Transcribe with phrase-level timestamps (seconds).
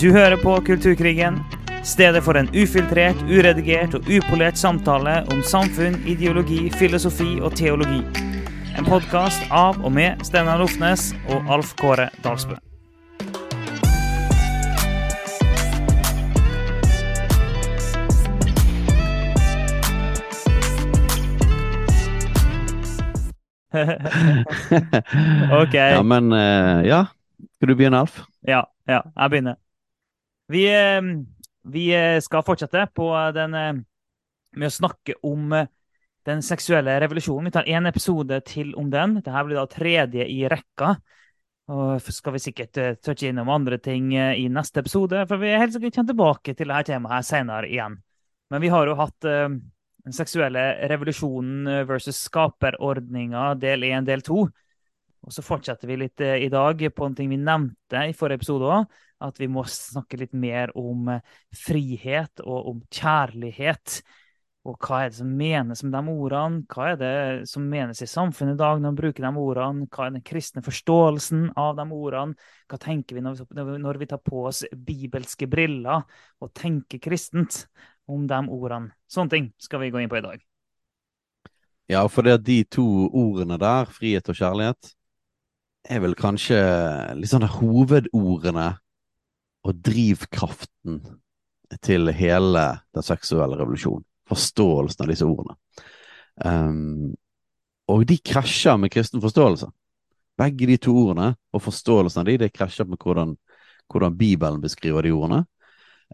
[0.00, 1.38] Du hører på Kulturkrigen,
[1.84, 8.02] stedet for en ufiltrert, uredigert og upolert samtale om samfunn, ideologi, filosofi og teologi.
[8.76, 12.60] En podkast av og med Steinar Lofnes og Alf Kåre Dalsbø.
[25.62, 25.74] OK.
[25.74, 27.06] Ja, men eh, ja.
[27.56, 28.26] Skal du begynne, Alf?
[28.44, 29.56] Ja, ja, jeg begynner.
[30.48, 31.02] Vi, eh,
[31.62, 33.72] vi eh, skal fortsette på den, eh,
[34.56, 35.68] med å snakke om eh,
[36.26, 37.48] den seksuelle revolusjonen.
[37.48, 39.18] Vi tar én episode til om den.
[39.18, 40.96] Dette blir da tredje i rekka.
[41.66, 45.64] Og skal vi sikkert touche innom andre ting eh, i neste episode, for vi er
[45.64, 47.96] helt sikkert kommer tilbake til dette temaet senere igjen.
[48.50, 49.48] Men vi har jo hatt eh,
[50.06, 54.44] den seksuelle revolusjonen versus skaperordninga del én, del to.
[55.26, 58.44] Og så fortsetter vi litt eh, i dag på en ting vi nevnte i forrige
[58.44, 59.02] episode òg.
[59.22, 64.00] At vi må snakke litt mer om eh, frihet og om kjærlighet.
[64.66, 66.64] Og hva er det som menes med de ordene?
[66.66, 69.86] Hva er det som menes i samfunnet i dag når man bruker de ordene?
[69.86, 72.34] Hva er den kristne forståelsen av de ordene?
[72.66, 76.02] Hva tenker vi når vi, tar på oss bibelske briller
[76.42, 77.62] og tenker kristent
[78.10, 78.90] om de ordene?
[79.06, 80.42] Sånne ting skal vi gå inn på i dag.
[81.86, 84.90] Ja, for det at de to ordene der, frihet og kjærlighet,
[85.86, 86.58] er vel kanskje
[87.14, 88.72] litt sånn hovedordene
[89.66, 91.00] og drivkraften
[91.82, 94.04] til hele den seksuelle revolusjonen.
[94.26, 95.56] Forståelsen av disse ordene.
[96.42, 97.14] Um,
[97.90, 99.68] og de krasjer med kristen forståelse.
[100.36, 103.36] Begge de to ordene og forståelsen av de, det krasjer med hvordan,
[103.90, 105.44] hvordan Bibelen beskriver de ordene.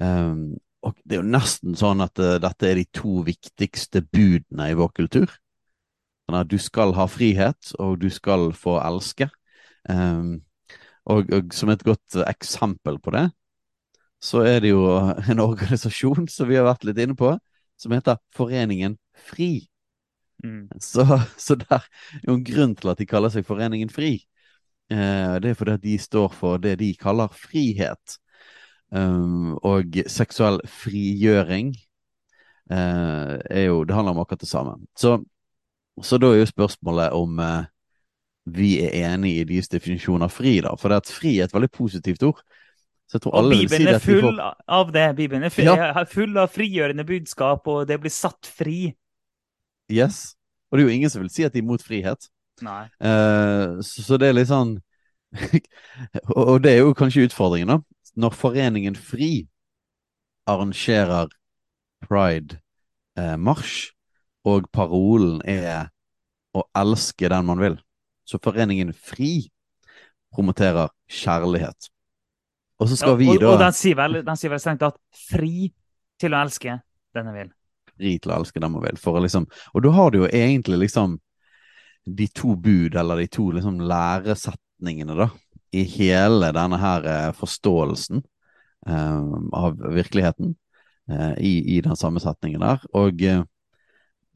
[0.01, 4.71] Um, og det er jo nesten sånn at uh, dette er de to viktigste budene
[4.73, 5.37] i vår kultur.
[6.29, 9.29] Sånn du skal ha frihet, og du skal få elske.
[9.89, 10.41] Um,
[11.11, 13.27] og, og, som et godt eksempel på det,
[14.23, 14.87] så er det jo
[15.33, 17.35] en organisasjon som vi har vært litt inne på,
[17.81, 18.97] som heter Foreningen
[19.31, 19.67] FRI.
[20.45, 20.69] Mm.
[20.81, 21.07] Så,
[21.39, 21.87] så det er
[22.27, 24.15] jo en grunn til at de kaller seg Foreningen FRI.
[24.93, 28.19] Eh, det er fordi at de står for det de kaller frihet.
[28.93, 31.71] Um, og seksuell frigjøring
[32.69, 34.75] eh, er jo Det handler om akkurat det samme.
[34.93, 35.17] Så,
[36.03, 37.71] så da er jo spørsmålet om eh,
[38.45, 40.75] vi er enig i deres definisjon av fri, da.
[40.77, 42.43] For det at fri er et veldig positivt ord.
[43.13, 45.17] Så jeg tror alle vil si Bibelen det er at vi full får av det.
[45.17, 45.89] Bibelen er full, Ja.
[46.01, 48.95] er full av frigjørende budskap, og det blir satt fri.
[49.93, 50.37] Yes.
[50.71, 52.31] Og det er jo ingen som vil si at de er imot frihet.
[52.65, 52.87] Nei.
[53.05, 54.79] Uh, så, så det er litt sånn
[56.37, 57.79] og, det er jo kanskje utfordringen, da.
[58.17, 59.47] Når Foreningen FRI
[60.49, 61.29] arrangerer
[62.09, 63.93] Pride-marsj,
[64.49, 65.93] og parolen er
[66.57, 67.79] å elske den man vil,
[68.25, 69.51] så Foreningen FRI
[70.33, 71.92] promoterer kjærlighet.
[72.83, 74.99] Og så skal Ja, vi da og den sier vel, den sier vel strengt tatt
[75.31, 75.71] 'fri
[76.21, 76.81] til å elske
[77.15, 77.53] den jeg vil'.
[77.93, 78.99] fri til å elske den man vil.
[78.99, 81.21] For liksom, og da har du jo egentlig liksom
[82.07, 85.29] de to bud, eller de to liksom læresetningene, da,
[85.73, 88.23] i hele denne her eh, forståelsen
[88.89, 90.57] eh, av virkeligheten
[91.11, 92.83] eh, i, i den sammensetningen der.
[92.99, 93.45] Og eh,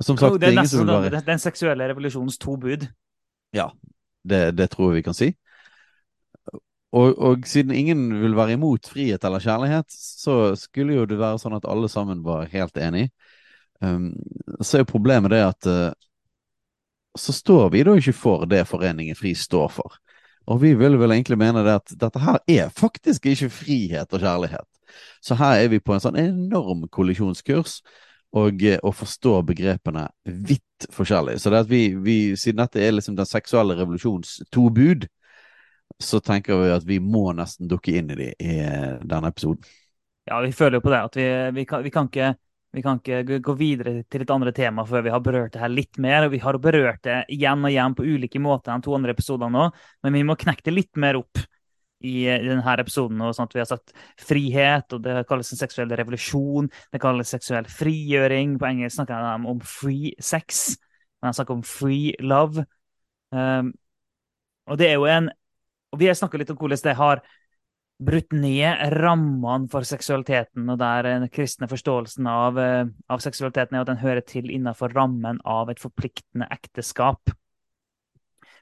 [0.00, 2.56] som sagt, det det er er ingen nesten som vil den, den seksuelle revolusjonens to
[2.56, 2.86] bud.
[4.22, 5.32] det, det tror jeg vi kan si.
[6.96, 11.40] Og, og siden ingen vil være imot frihet eller kjærlighet, så skulle jo det være
[11.42, 13.10] sånn at alle sammen var helt enige.
[13.84, 14.14] Um,
[14.62, 15.90] så er jo problemet det at uh,
[17.18, 19.98] så står vi da ikke for det Foreningen FRI står for.
[20.46, 24.22] Og vi vil vel egentlig mene det at dette her er faktisk ikke frihet og
[24.22, 24.68] kjærlighet.
[25.20, 27.80] Så her er vi på en sånn enorm kollisjonskurs
[28.36, 31.40] og, eh, og forstår begrepene vidt forskjellig.
[31.40, 35.08] Så det at vi, vi, siden dette er liksom den seksuelle revolusjons to bud,
[36.02, 39.64] så tenker vi at vi må nesten dukke inn i de i eh, denne episoden.
[40.26, 42.32] Ja, vi føler jo på det at vi, vi, kan, vi, kan ikke,
[42.74, 45.62] vi kan ikke gå- gå videre til et andre tema før vi har berørt det
[45.62, 46.26] her litt mer.
[46.26, 49.52] og Vi har berørt det igjen og igjen på ulike måter enn to andre episoder
[49.52, 49.68] nå,
[50.02, 51.40] men vi må knekke det litt mer opp
[52.04, 53.22] i eh, denne episoden.
[53.24, 56.68] Og sånn at vi har sett frihet, og det kalles en seksuell revolusjon.
[56.92, 58.58] Det kalles seksuell frigjøring.
[58.60, 60.66] På engelsk snakker de om free sex,
[61.22, 62.66] men de snakker om free love.
[63.30, 63.72] Um,
[64.66, 65.30] og det er jo en
[65.96, 67.22] og Vi har snakket litt om hvordan det har
[67.96, 73.80] brutt ned rammene for seksualiteten, og der den kristne forståelsen av, eh, av seksualiteten er
[73.80, 77.32] at den hører til innenfor rammen av et forpliktende ekteskap.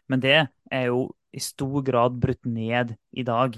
[0.08, 3.56] Men det er jo i stor grad brutt ned i dag.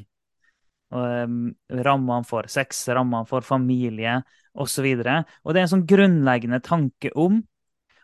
[0.89, 4.23] Um, rammene for sex, rammene for familie
[4.55, 4.87] osv.
[4.87, 7.43] Og, så og det er en sånn grunnleggende tanke om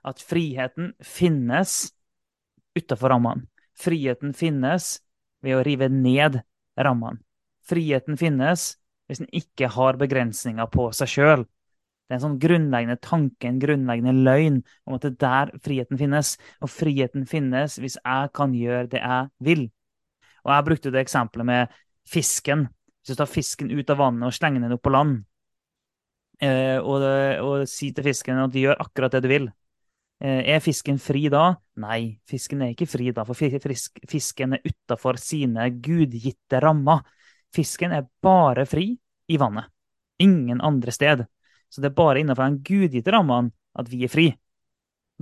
[0.05, 1.95] at friheten finnes
[2.77, 3.47] utenfor rammene.
[3.79, 4.99] Friheten finnes
[5.43, 6.41] ved å rive ned
[6.79, 7.21] rammene.
[7.69, 8.73] Friheten finnes
[9.07, 11.45] hvis den ikke har begrensninger på seg sjøl.
[11.45, 16.01] Det er en sånn grunnleggende tanke, en grunnleggende løgn om at det er der friheten
[16.01, 16.35] finnes.
[16.61, 19.67] Og friheten finnes hvis jeg kan gjøre det jeg vil.
[20.43, 21.77] Og jeg brukte det eksempelet med
[22.09, 22.67] fisken.
[23.01, 25.23] Hvis du tar fisken ut av vannet og slenger den opp på land,
[26.43, 27.07] eh, og,
[27.43, 29.49] og sier til fisken at du gjør akkurat det du vil,
[30.23, 31.49] er fisken fri da?
[31.83, 37.03] Nei, fisken er ikke fri da, for fisken er utafor sine gudgitte rammer.
[37.53, 38.93] Fisken er bare fri
[39.29, 39.67] i vannet.
[40.23, 41.25] Ingen andre sted.
[41.73, 44.29] Så det er bare innenfor den gudgitte rammen at vi er fri.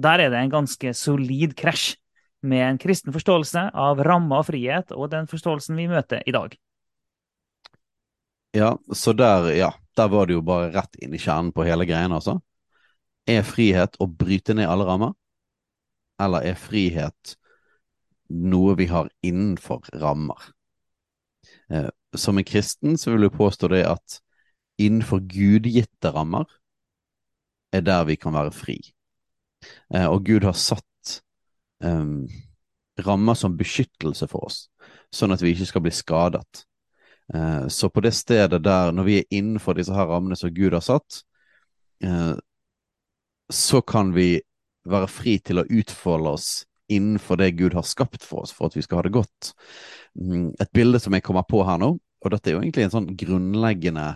[0.00, 1.94] Der er det en ganske solid krasj
[2.42, 6.54] med en kristen forståelse av rammer og frihet, og den forståelsen vi møter i dag.
[8.56, 11.86] Ja, så der, ja, der var det jo bare rett inn i kjernen på hele
[11.86, 12.40] greien, altså.
[13.28, 15.12] Er frihet å bryte ned alle rammer,
[16.20, 17.36] eller er frihet
[18.30, 20.50] noe vi har innenfor rammer?
[21.70, 24.20] Eh, som en kristen så vil jeg påstå det at
[24.80, 26.48] innenfor gudgitte rammer
[27.72, 28.78] er der vi kan være fri.
[29.94, 31.20] Eh, og Gud har satt
[31.84, 32.06] eh,
[33.06, 34.64] rammer som beskyttelse for oss,
[35.14, 36.64] sånn at vi ikke skal bli skadet.
[37.30, 40.74] Uh, så på det stedet der, når vi er innenfor disse her rammene som Gud
[40.74, 41.20] har satt,
[42.02, 42.34] uh,
[43.50, 44.40] så kan vi
[44.90, 46.50] være fri til å utfolde oss
[46.90, 49.52] innenfor det Gud har skapt for oss, for at vi skal ha det godt.
[50.18, 52.94] Um, et bilde som jeg kommer på her nå, og dette er jo egentlig en
[52.96, 54.08] sånn grunnleggende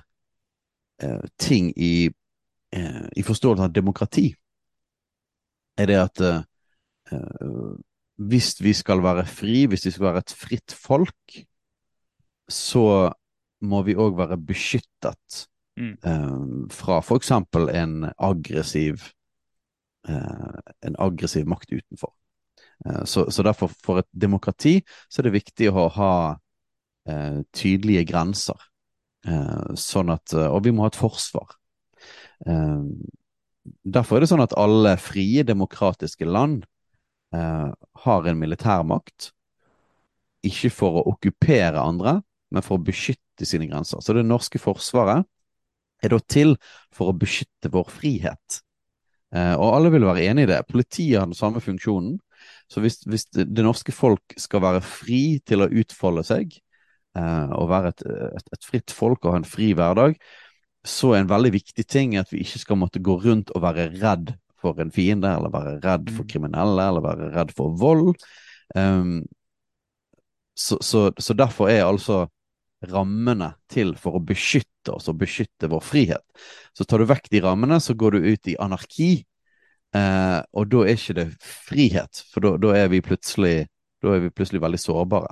[1.01, 2.11] eh, ting i,
[2.75, 4.27] i forståelsen av demokrati,
[5.81, 6.21] er det at
[7.13, 7.75] Eh,
[8.17, 11.39] hvis vi skal være fri, hvis vi skal være et fritt folk,
[12.49, 13.11] så
[13.65, 15.45] må vi òg være beskyttet
[15.81, 15.95] mm.
[16.05, 17.33] eh, fra f.eks.
[17.33, 19.11] en aggressiv
[20.09, 22.13] en aggressiv makt utenfor.
[22.85, 24.79] Uh, så, så, derfor, for et demokrati,
[25.09, 26.15] så er det viktig å ha
[27.53, 28.57] tydelige grenser.
[29.77, 31.51] sånn at Og vi må ha et forsvar.
[33.85, 36.65] derfor er det sånn at alle frie, demokratiske land
[37.35, 37.71] eh,
[38.05, 39.31] har en militærmakt,
[40.45, 42.19] ikke for å okkupere andre,
[42.53, 44.03] men for å beskytte sine grenser.
[44.05, 45.25] Så det norske forsvaret
[46.05, 46.57] er da til
[46.95, 48.61] for å beskytte vår frihet.
[49.35, 50.61] Eh, og alle vil være enig i det.
[50.71, 52.19] Politiet har den samme funksjonen.
[52.71, 56.55] Så hvis, hvis det, norske folk skal være fri til å utfolde seg,
[57.19, 58.07] eh, og være et,
[58.39, 60.17] et, et, fritt folk og ha en fri hverdag,
[60.85, 63.89] så er en veldig viktig ting at vi ikke skal måtte gå rundt og være
[63.97, 66.31] redd for en fiende, eller være redd for mm.
[66.31, 68.15] kriminelle, eller være redd for vold.
[68.77, 69.23] Um,
[70.57, 72.25] så, så, så, derfor er altså
[72.91, 76.25] rammene til for å beskytte oss og beskytte vår frihet.
[76.77, 79.13] Så tar du vekk de rammene, så går du ut i anarki,
[79.97, 83.57] eh, og da er ikke det frihet, for da, er vi plutselig
[84.05, 85.31] er vi plutselig veldig sårbare.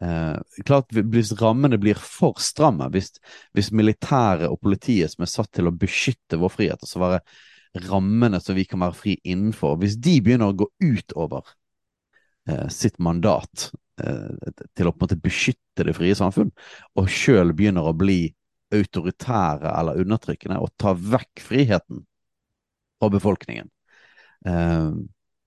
[0.00, 3.10] Eh, klart Hvis rammene blir for stramme, hvis,
[3.52, 7.20] hvis militæret og politiet som er satt til å beskytte vår frihet, altså være
[7.90, 11.44] rammene som vi kan være fri innenfor, hvis de begynner å gå utover
[12.48, 13.68] eh, sitt mandat
[13.98, 16.50] til å på en måte beskytte det frie samfunn,
[16.98, 18.28] og sjøl begynner å bli
[18.74, 22.02] autoritære eller undertrykkende og ta vekk friheten
[22.98, 23.70] fra befolkningen,
[24.46, 24.92] eh,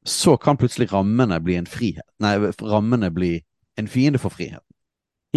[0.02, 2.08] så kan plutselig rammene bli en frihet.
[2.24, 3.36] Nei, rammene bli
[3.78, 4.66] en fiende for friheten.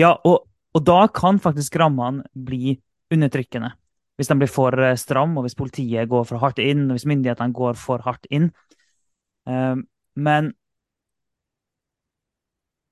[0.00, 2.78] Ja, og, og da kan faktisk rammene bli
[3.12, 3.74] undertrykkende
[4.14, 7.08] hvis de blir for eh, stram, og hvis politiet går for hardt inn, og hvis
[7.10, 8.52] myndighetene går for hardt inn.
[10.14, 10.52] Men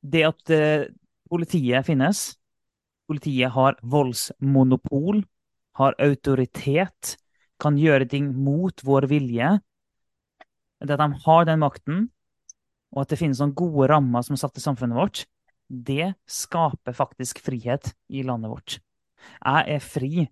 [0.02, 0.88] det at eh,
[1.30, 2.22] politiet finnes,
[3.08, 5.22] politiet har voldsmonopol,
[5.78, 7.16] har autoritet,
[7.62, 9.52] kan gjøre ting mot vår vilje,
[10.82, 12.08] at de har den makten,
[12.92, 15.22] og at det finnes noen gode rammer som er satt i samfunnet vårt,
[15.72, 18.80] det skaper faktisk frihet i landet vårt.
[19.38, 20.26] Jeg er fri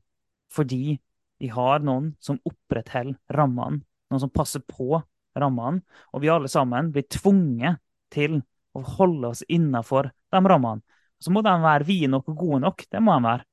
[0.51, 0.99] fordi
[1.41, 4.99] vi har noen som opprettholder rammene, noen som passer på
[5.39, 5.81] rammene.
[6.13, 7.81] Og vi alle sammen blir tvunget
[8.13, 8.41] til
[8.77, 10.83] å holde oss innafor de rammene.
[11.21, 12.85] Så må de være vide nok og gode nok.
[12.89, 13.45] Det må de være.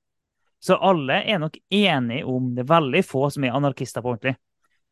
[0.64, 4.38] Så alle er nok enige om Det er veldig få som er anarkister på ordentlig.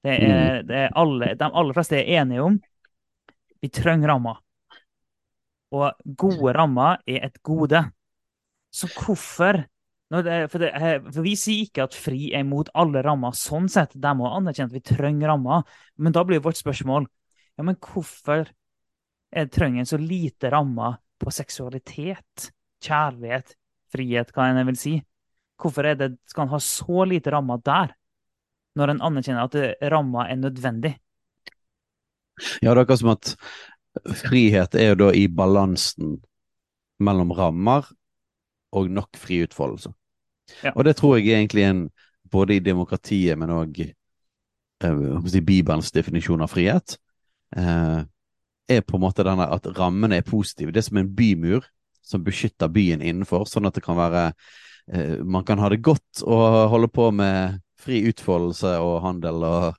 [0.06, 0.26] Det er,
[0.62, 0.68] mm.
[0.70, 2.58] det er alle, de aller fleste er enige om
[3.64, 4.42] vi trenger rammer.
[5.74, 7.82] Og gode rammer er et gode.
[8.70, 9.64] Så hvorfor
[10.14, 10.70] det, for, det,
[11.10, 13.96] for, Vi sier ikke at FRI er mot alle rammer, sånn sett.
[13.98, 15.66] De må anerkjenne at vi trenger rammer.
[15.98, 17.08] Men da blir vårt spørsmål
[17.56, 18.46] ja, men hvorfor
[19.36, 22.50] er trenger en så lite rammer på seksualitet,
[22.84, 23.56] kjærlighet,
[23.92, 24.96] frihet, hva enn jeg vil si?
[25.62, 27.94] Hvorfor er det, skal en ha så lite rammer der,
[28.76, 30.96] når en anerkjenner at rammer er nødvendig?
[32.62, 33.36] Ja, det er akkurat som at
[34.26, 36.18] frihet er jo da i balansen
[37.00, 37.88] mellom rammer
[38.76, 39.94] og nok fri utfoldelse.
[40.64, 40.74] Ja.
[40.76, 41.86] Og det tror jeg egentlig er en
[42.32, 46.98] både i demokratiet, men òg i Bibelens definisjon av frihet,
[47.56, 48.04] eh,
[48.68, 50.72] er på en måte denne at rammene er positive.
[50.74, 51.66] Det er som en bymur
[52.06, 54.28] som beskytter byen innenfor, sånn at det kan være
[54.94, 59.76] eh, Man kan ha det godt og holde på med fri utfoldelse og handel og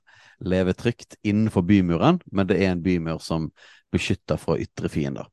[0.47, 3.49] leve trygt innenfor bymuren, men det er en bymur som
[3.91, 5.27] beskytter fra ytre fiender.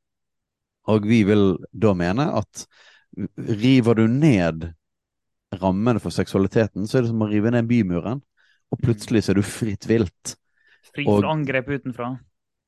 [0.89, 2.65] Og vi vil da mene at
[3.37, 4.71] river du ned
[5.61, 8.23] rammene for seksualiteten, så er det som å rive ned bymuren,
[8.73, 10.35] og plutselig så er du fritt vilt.
[10.95, 12.19] Fri Og- for angrep utenfra.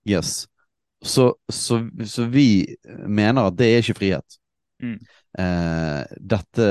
[0.07, 0.47] Yes.
[1.05, 2.77] Så, så, så vi
[3.07, 4.39] mener at det er ikke frihet.
[4.83, 4.99] Mm.
[5.39, 6.69] Eh, dette,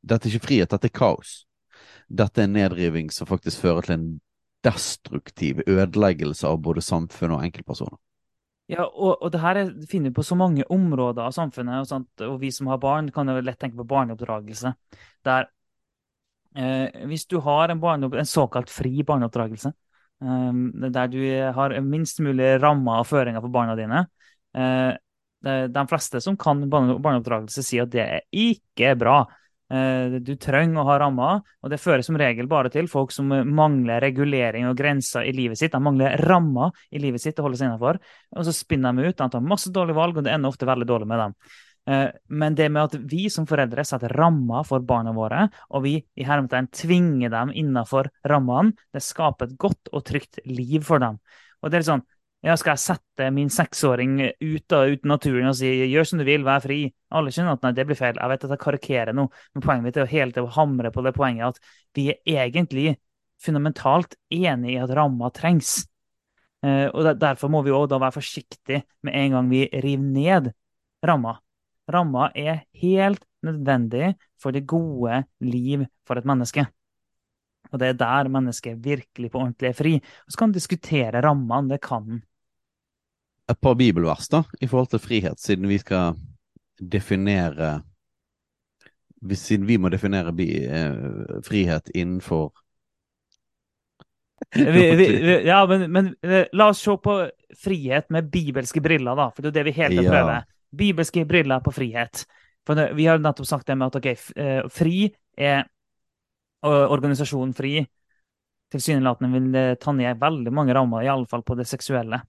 [0.00, 1.42] dette er ikke frihet, dette er kaos.
[2.08, 4.08] Dette er nedriving som faktisk fører til en
[4.66, 7.98] destruktiv ødeleggelse av både samfunn og enkeltpersoner.
[8.68, 11.88] Ja, og, og det her er, finner vi på så mange områder av samfunnet, og,
[11.88, 14.74] sånt, og vi som har barn, kan jo lett tenke på barneoppdragelse.
[15.24, 15.46] Der
[16.56, 19.72] eh, hvis du har en, barneopp, en såkalt fri barneoppdragelse,
[20.18, 21.20] der du
[21.54, 24.00] har minst mulig rammer og føringer for barna dine
[24.58, 24.96] eh,
[25.70, 29.20] De fleste som kan barneoppdragelse, sier at det er ikke bra.
[29.70, 33.30] Eh, Du trenger å ha rammer, og det fører som regel bare til folk som
[33.30, 35.72] mangler regulering og grenser i livet sitt.
[35.76, 38.00] De mangler rammer i livet sitt å holde seg innenfor,
[38.34, 39.18] og så spinner de ut.
[39.18, 41.38] De tar masse dårlige valg, og det ender ofte veldig dårlig med dem.
[41.88, 45.96] Eh, Men det med at vi som foreldre setter rammer for barna våre, og vi
[45.96, 51.18] i hermetegn tvinger dem innenfor rammene, det skaper et godt og trygt liv for dem.
[51.62, 52.06] Og det er litt sånn
[52.46, 56.24] ja, skal jeg sette min seksåring ut av ut naturen og si 'gjør som du
[56.24, 56.92] vil, vær fri'?
[57.10, 58.14] Alle skjønner at nei, det blir feil.
[58.14, 61.02] Jeg vet at jeg karikerer nå, men poenget mitt er å hele tiden hamre på
[61.02, 61.58] det poenget at
[61.98, 62.94] vi er egentlig
[63.42, 65.88] fundamentalt enig i at rammer trengs.
[66.62, 70.52] Eh, og Derfor må vi da være forsiktige med en gang vi river ned
[71.02, 71.42] rammer.
[71.88, 76.66] Rammer er helt nødvendig for det gode liv for et menneske.
[77.72, 79.94] Og det er der mennesket virkelig på ordentlig er fri.
[79.98, 82.22] Og så kan man diskutere rammene, det kan man.
[83.48, 86.18] Et par bibelvers da, i forhold til frihet, siden vi skal
[86.78, 87.82] definere
[89.34, 92.52] Siden vi må definere eh, frihet innenfor
[94.54, 95.06] Vi, vi,
[95.46, 97.16] ja, men, men eh, la oss se på
[97.58, 99.26] frihet med bibelske briller, da.
[99.34, 100.42] For det er jo det vi hele tiden Ja.
[100.70, 102.24] Bibelske briller på frihet.
[102.66, 105.08] For vi har nettopp sagt det med at okay, eh, fri
[105.38, 105.64] er
[106.62, 107.86] organisasjonen FRI
[108.72, 112.20] tilsynelatende vil eh, ta ned veldig mange rammer, iallfall på det seksuelle.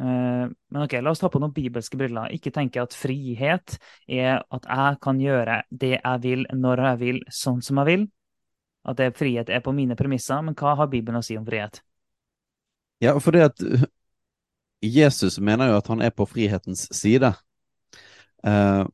[0.00, 2.32] Eh, Men ok, la oss ta på noen bibelske briller.
[2.36, 7.22] Ikke tenke at frihet er at jeg kan gjøre det jeg vil, når jeg vil,
[7.32, 8.06] sånn som jeg vil.
[8.86, 10.42] At det frihet er på mine premisser.
[10.44, 11.80] Men hva har Bibelen å si om frihet?
[13.02, 13.62] Ja, for det at
[14.84, 17.32] Jesus mener jo at han er på frihetens side.
[18.46, 18.84] Eh,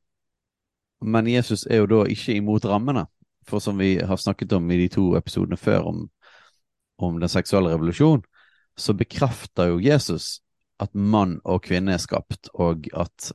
[1.03, 3.07] men Jesus er jo da ikke imot rammene.
[3.49, 6.05] For som vi har snakket om i de to episodene før om,
[7.03, 8.23] om den seksuelle revolusjonen,
[8.79, 10.39] så bekrefter jo Jesus
[10.81, 13.33] at mann og kvinne er skapt, og at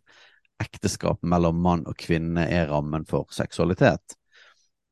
[0.64, 4.18] ekteskap mellom mann og kvinne er rammen for seksualitet.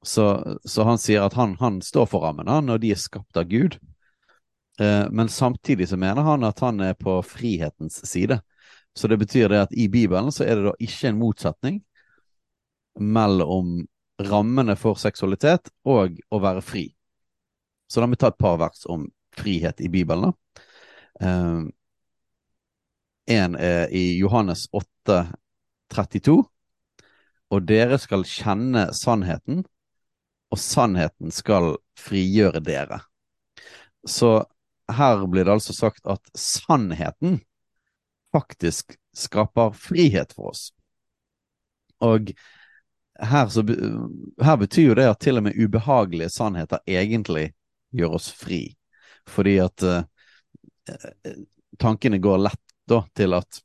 [0.05, 0.27] Så,
[0.67, 3.79] så han sier at han, han står for rammene og de er skapt av Gud.
[4.79, 8.37] Eh, men samtidig så mener han at han er på frihetens side.
[8.95, 11.81] Så det betyr det at i Bibelen så er det da ikke en motsetning
[12.99, 13.81] mellom
[14.23, 16.85] rammene for seksualitet og å være fri.
[17.91, 19.03] Så la meg ta et par vers om
[19.35, 20.31] frihet i Bibelen.
[20.31, 20.61] da.
[21.21, 21.65] Eh,
[23.27, 25.33] er i Johannes 8,
[25.93, 26.43] 32.
[27.51, 29.63] Og dere skal kjenne sannheten,
[30.51, 33.01] og sannheten skal frigjøre dere.
[34.05, 34.45] Så
[34.91, 37.41] her blir det altså sagt at sannheten
[38.35, 40.67] faktisk skaper frihet for oss.
[42.03, 42.33] Og
[43.19, 43.63] her, så,
[44.43, 47.53] her betyr jo det at til og med ubehagelige sannheter egentlig
[47.95, 48.67] gjør oss fri.
[49.27, 50.03] Fordi at eh,
[50.91, 51.37] eh,
[51.79, 53.61] tankene går lett da til at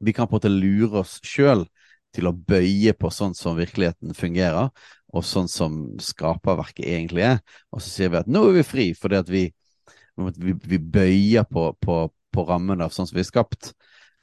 [0.00, 1.66] vi kan på en måte lure oss sjøl
[2.14, 4.70] til å bøye på sånn som virkeligheten fungerer,
[5.14, 7.40] og sånn som skaperverket egentlig er.
[7.70, 9.44] Og så sier vi at nå er vi fri, fordi at vi,
[10.18, 12.00] vi, vi bøyer på, på,
[12.34, 13.72] på rammen av sånn som vi er skapt.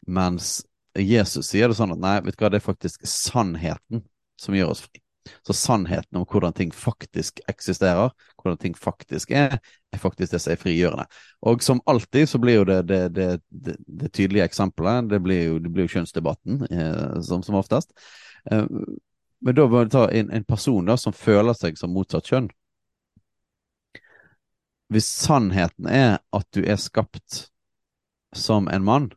[0.07, 0.61] Mens
[0.97, 4.05] Jesus sier det sånn at nei, vet du hva, det er faktisk sannheten
[4.41, 5.01] som gjør oss fri.
[5.43, 9.57] Så sannheten om hvordan ting faktisk eksisterer, hvordan ting faktisk er,
[9.91, 11.05] er faktisk det som er frigjørende.
[11.51, 15.59] Og som alltid så blir jo det, det, det, det, tydelige eksempelet, det blir jo,
[15.67, 17.91] blir jo kjønnsdebatten, eh, som, som oftest.
[18.51, 18.65] Eh,
[19.39, 22.49] men da må du ta en, en person da, som føler seg som motsatt kjønn.
[24.93, 27.49] Hvis sannheten er at du er skapt
[28.37, 29.09] som en mann,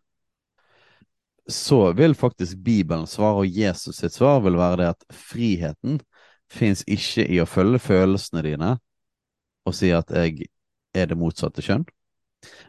[1.51, 5.99] så vil faktisk Bibelen svar og Jesus sitt svar vil være det at friheten
[6.51, 8.77] fins ikke i å følge følelsene dine
[9.67, 10.47] og si at jeg
[10.95, 11.85] er det motsatte kjønn.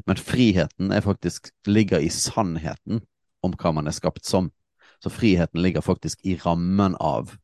[0.05, 3.01] Men friheten er faktisk, ligger i sannheten
[3.41, 4.51] om hva man er skapt som.
[5.01, 7.37] Så friheten ligger faktisk i rammen av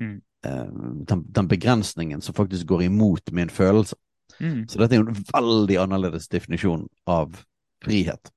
[0.00, 0.22] Mm.
[0.44, 0.66] eh,
[1.06, 3.96] den, den begrensningen som faktisk går imot min følelse.
[4.40, 4.68] Mm.
[4.68, 7.36] Så dette er jo en veldig annerledes definisjon av
[7.84, 8.32] frihet.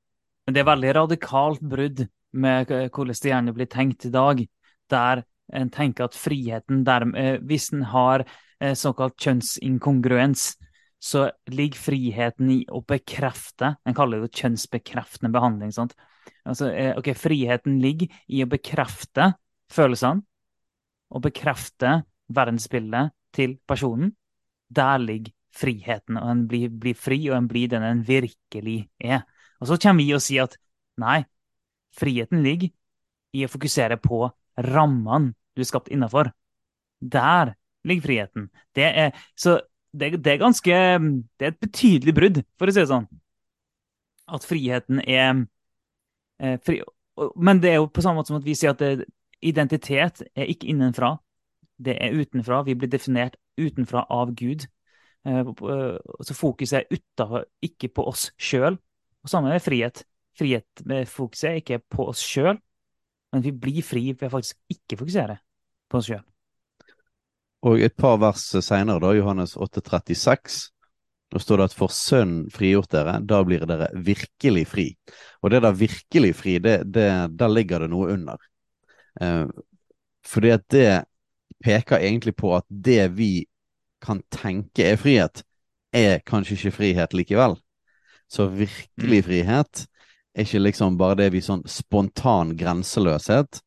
[0.45, 4.43] Men det er veldig radikalt brudd med hvordan det gjerne blir tenkt i dag,
[4.91, 5.23] der
[5.53, 8.25] en tenker at friheten der, eh, Hvis en har
[8.59, 10.55] eh, såkalt kjønnsinkongruens,
[10.99, 15.71] så ligger friheten i å bekrefte En kaller det kjønnsbekreftende behandling.
[15.71, 15.93] sant?
[16.45, 19.35] Altså, eh, ok, Friheten ligger i å bekrefte
[19.71, 20.23] følelsene
[21.11, 24.15] og bekrefte verdensbildet til personen.
[24.69, 29.23] Der ligger friheten, og en blir, blir fri, og en blir den en virkelig er.
[29.61, 30.57] Og så kommer vi og sier at
[31.01, 31.23] nei,
[31.95, 32.71] friheten ligger
[33.35, 34.25] i å fokusere på
[34.65, 36.31] rammene du er skapt innafor.
[36.99, 37.53] Der
[37.87, 38.49] ligger friheten.
[38.75, 39.59] Det er, så
[39.95, 40.71] det, det er ganske
[41.39, 43.07] Det er et betydelig brudd, for å si det sånn.
[44.27, 45.45] At friheten er
[46.39, 46.81] er fri,
[47.35, 49.05] Men det er jo på samme måte som at vi sier at det,
[49.41, 51.15] identitet er ikke innenfra.
[51.77, 52.63] Det er utenfra.
[52.63, 54.65] Vi blir definert utenfra av Gud.
[55.25, 58.77] Eh, eh, Så fokuset er utenfor, ikke på oss sjøl.
[59.25, 60.03] Og samme med frihet.
[60.37, 62.57] Frihet med fokuset ikke på oss sjøl,
[63.33, 65.37] men vi blir fri ved faktisk ikke fokusere
[65.89, 66.23] på oss sjøl.
[67.65, 70.59] Og et par vers seinere, da, Johannes 8,36,
[71.33, 74.85] da står det at for Sønnen frigjort dere, da blir dere virkelig fri.
[75.41, 78.45] Og det der virkelig fri, det, det, der ligger det noe under.
[79.21, 79.47] Eh,
[80.25, 80.89] fordi at det
[81.65, 83.47] peker egentlig på at det vi
[84.05, 85.41] kan tenke er frihet,
[85.95, 87.57] er kanskje ikke frihet likevel.
[88.31, 89.85] Så virkelig frihet
[90.35, 93.61] er ikke liksom bare det vi sånn spontan grenseløshet,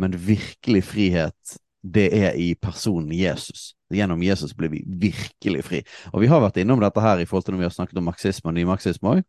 [0.00, 3.74] men virkelig frihet det er i personen Jesus.
[3.92, 5.82] Gjennom Jesus blir vi virkelig fri.
[6.12, 8.08] Og vi har vært innom dette her i forhold til når vi har snakket om
[8.10, 9.22] marxisme og nymarxisme òg.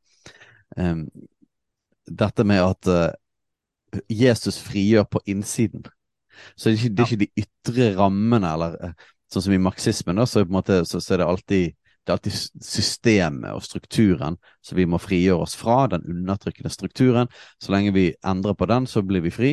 [2.08, 5.84] dette med at uh, Jesus frigjør på innsiden.
[6.56, 9.62] Så det er ikke, det er ikke de ytre rammene, eller uh, sånn som i
[9.62, 11.76] marxismen, da, så, måte, så, så er det alltid
[12.08, 17.28] det er alltid systemet og strukturen som vi må frigjøre oss fra, den undertrykkende strukturen.
[17.60, 19.52] Så lenge vi endrer på den, så blir vi fri.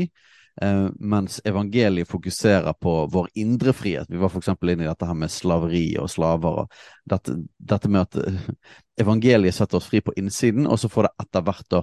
[0.63, 4.07] Eh, mens evangeliet fokuserer på vår indre frihet.
[4.09, 4.53] Vi var f.eks.
[4.63, 6.63] inne i dette her med slaveri og slaver.
[6.63, 8.47] og dette, dette med at eh,
[9.03, 11.83] evangeliet setter oss fri på innsiden, og så får det etter hvert da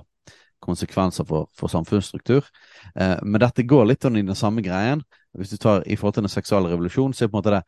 [0.62, 2.48] konsekvenser for, for samfunnsstruktur.
[2.96, 5.04] Eh, men dette går litt sånn i den samme greien.
[5.36, 7.58] Hvis du tar i forhold til den seksuelle revolusjonen, så er det på en måte
[7.58, 7.64] det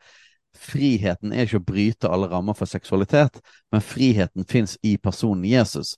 [0.54, 3.40] Friheten er ikke å bryte alle rammer for seksualitet,
[3.74, 5.94] men friheten fins i personen Jesus.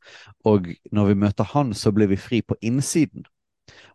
[0.48, 3.26] Og når vi møter han, så blir vi fri på innsiden.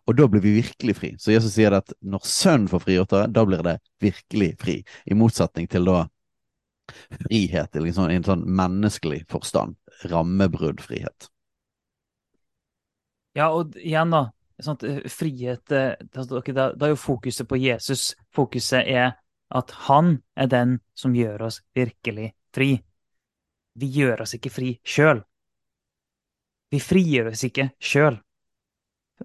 [0.06, 1.12] Og da blir vi virkelig fri.
[1.18, 4.80] Så Jesus sier at når Sønnen får frigjort dere, da blir det virkelig fri.
[5.06, 6.04] I motsetning til da
[6.92, 9.78] frihet i liksom, en sånn menneskelig forstand.
[10.10, 11.28] Rammebruddfrihet.
[13.38, 14.28] Ja, og igjen, da.
[14.62, 14.78] Sånn
[15.10, 18.12] frihet det, det, det, er jo fokuset på Jesus.
[18.36, 19.14] Fokuset er
[19.52, 22.74] at han er den som gjør oss virkelig fri.
[23.74, 25.22] Vi gjør oss ikke fri sjøl.
[26.72, 28.16] Vi frigjør oss ikke sjøl.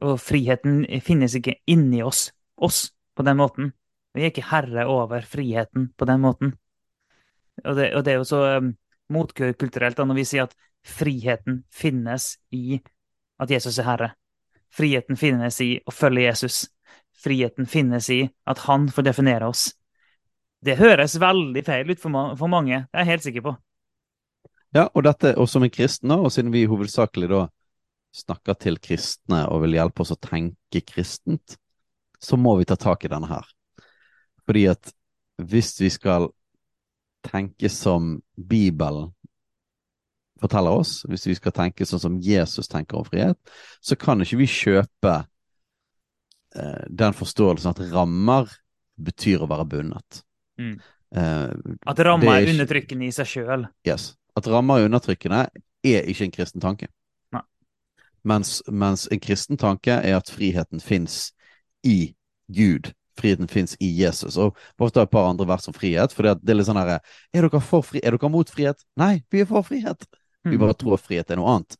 [0.03, 3.71] Og friheten finnes ikke inni oss, oss, på den måten.
[4.13, 6.53] Vi er ikke herre over friheten på den måten.
[7.63, 8.73] Og det, og det er jo så um,
[9.09, 10.53] motkulturelt da, når vi sier at
[10.85, 12.77] friheten finnes i
[13.41, 14.11] at Jesus er herre.
[14.73, 16.59] Friheten finnes i å følge Jesus.
[17.17, 19.71] Friheten finnes i at han får definere oss.
[20.67, 23.53] Det høres veldig feil ut for, ma for mange, det er jeg helt sikker på.
[24.75, 27.45] Ja, og dette, og som en kristen, og siden vi hovedsakelig da
[28.17, 31.55] snakker til kristne og vil hjelpe oss å tenke kristent,
[32.19, 33.47] så må vi ta tak i denne her.
[34.47, 34.91] Fordi at
[35.37, 36.29] hvis vi skal
[37.27, 39.11] tenke som Bibelen
[40.41, 43.37] forteller oss, hvis vi skal tenke sånn som Jesus tenker om frihet,
[43.81, 45.15] så kan ikke vi kjøpe
[46.55, 48.51] eh, den forståelsen at rammer
[48.97, 50.23] betyr å være bundet.
[50.57, 50.79] Mm.
[51.15, 51.49] Eh,
[51.87, 53.67] At ramma er, er, undertrykkende i seg sjøl.
[53.87, 54.15] Yes.
[54.35, 55.47] At ramma er undertrykkende
[55.87, 56.87] er ikke en kristen tanke.
[58.27, 61.29] Mens, mens en kristen tanke er at friheten fins
[61.87, 62.13] i
[62.51, 62.89] Gud.
[63.17, 64.35] Friheten fins i Jesus.
[64.41, 66.11] Og bare ta et par andre vers om frihet.
[66.11, 66.97] For det er litt sånn herre
[67.31, 68.83] Er dere for fri Er dere mot frihet?
[68.99, 70.03] Nei, vi er for frihet.
[70.43, 70.59] Vi Mm.
[70.59, 71.77] bare tror frihet er noe annet.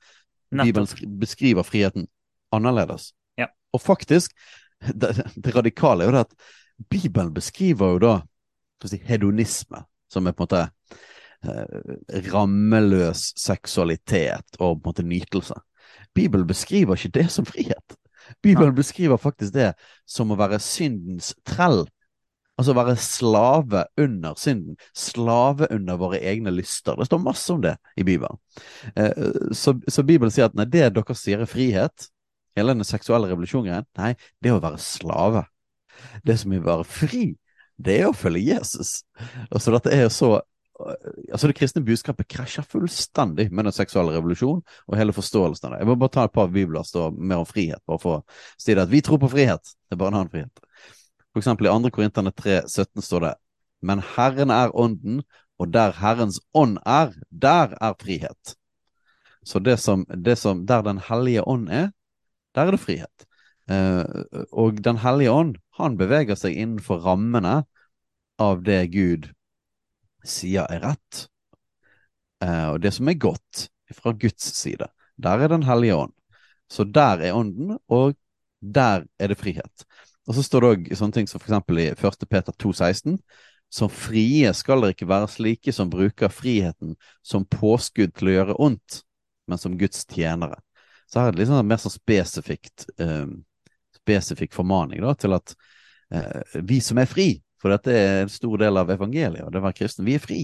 [0.52, 1.20] Bibelen Nettopp.
[1.20, 2.08] beskriver friheten
[2.52, 3.12] annerledes.
[3.38, 3.48] Ja.
[3.74, 4.32] Og faktisk,
[5.02, 6.34] det, det radikale er jo det at
[6.90, 8.14] Bibelen beskriver jo da
[8.86, 10.64] si, hedonisme, som er på en måte
[11.48, 15.58] eh, rammeløs seksualitet og på en måte nytelse.
[16.14, 17.98] Bibelen beskriver ikke det som frihet.
[18.44, 19.72] Bibelen beskriver faktisk det
[20.06, 21.86] som å være syndens trell.
[22.58, 24.78] Altså være slave under synden.
[24.98, 26.98] Slave under våre egne lyster.
[26.98, 28.40] Det står masse om det i Bibelen.
[28.96, 29.14] Eh,
[29.54, 32.10] så, så, Bibelen sier at nei, det dere sier er frihet,
[32.58, 35.46] hele den seksuelle revolusjonen, nei, det er å være slave.
[36.26, 37.28] Det som å være fri,
[37.78, 39.02] det er å følge Jesus.
[39.52, 40.38] Altså, dette er så
[40.78, 45.80] altså Det kristne budskapet krasjer fullstendig med den seksuelle revolusjonen og hele forståelsen av det.
[45.82, 46.52] Jeg må bare ta et par
[46.86, 48.24] står mer om frihet, bare for å
[48.62, 49.74] si det at vi tror på frihet.
[49.88, 50.62] Det er bare en annen frihet.
[51.34, 51.92] For eksempel i 2.
[51.96, 53.34] Korinterne 3, 17 står det
[53.82, 55.24] Men Herren er ånden,
[55.58, 58.56] og der Herrens ånd er, der er frihet.
[59.44, 61.92] Så det som, det som der Den hellige ånd er,
[62.54, 63.27] der er det frihet.
[63.68, 64.04] Eh,
[64.52, 67.62] og Den hellige ånd, han beveger seg innenfor rammene
[68.40, 69.32] av det Gud
[70.28, 71.26] sier er rett,
[72.44, 74.88] eh, og det som er godt fra Guds side.
[75.18, 76.14] Der er Den hellige ånd.
[76.70, 78.16] Så der er ånden, og
[78.62, 79.86] der er det frihet.
[80.28, 81.72] Og så står det òg sånne ting som f.eks.
[81.72, 82.26] i 1.
[82.30, 83.18] Peter 2,16.
[83.70, 88.56] Som frie skal dere ikke være slike som bruker friheten som påskudd til å gjøre
[88.64, 89.02] ondt,
[89.48, 90.60] men som Guds tjenere.
[91.08, 93.28] Så her er det sånn mer sånn spesifikt eh,
[94.08, 95.54] spesifikk formaning da, til at
[96.16, 97.30] eh, vi som er fri,
[97.62, 100.24] for dette er en stor del av evangeliet, og det å være kristen, vi er
[100.24, 100.42] fri.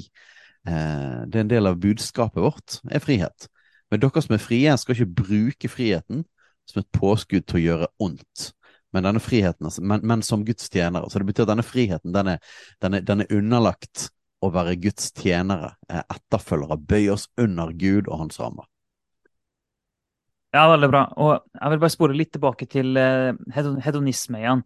[0.67, 3.47] Eh, det er en del av budskapet vårt, er frihet.
[3.91, 6.25] Men dere som er frie, skal ikke bruke friheten
[6.69, 8.51] som et påskudd til å gjøre ondt
[8.93, 11.09] men denne friheten, altså, men, men, som Guds tjenere.
[11.09, 12.51] Så det betyr at denne friheten, den er,
[12.83, 14.09] den er, den er underlagt
[14.43, 18.67] å være Guds tjenere, etterfølgere, bøye oss under Gud og hans rammer.
[20.53, 21.03] Ja, veldig bra.
[21.17, 23.33] Og jeg vil bare spore litt tilbake til uh,
[23.81, 24.61] hedonisme igjen.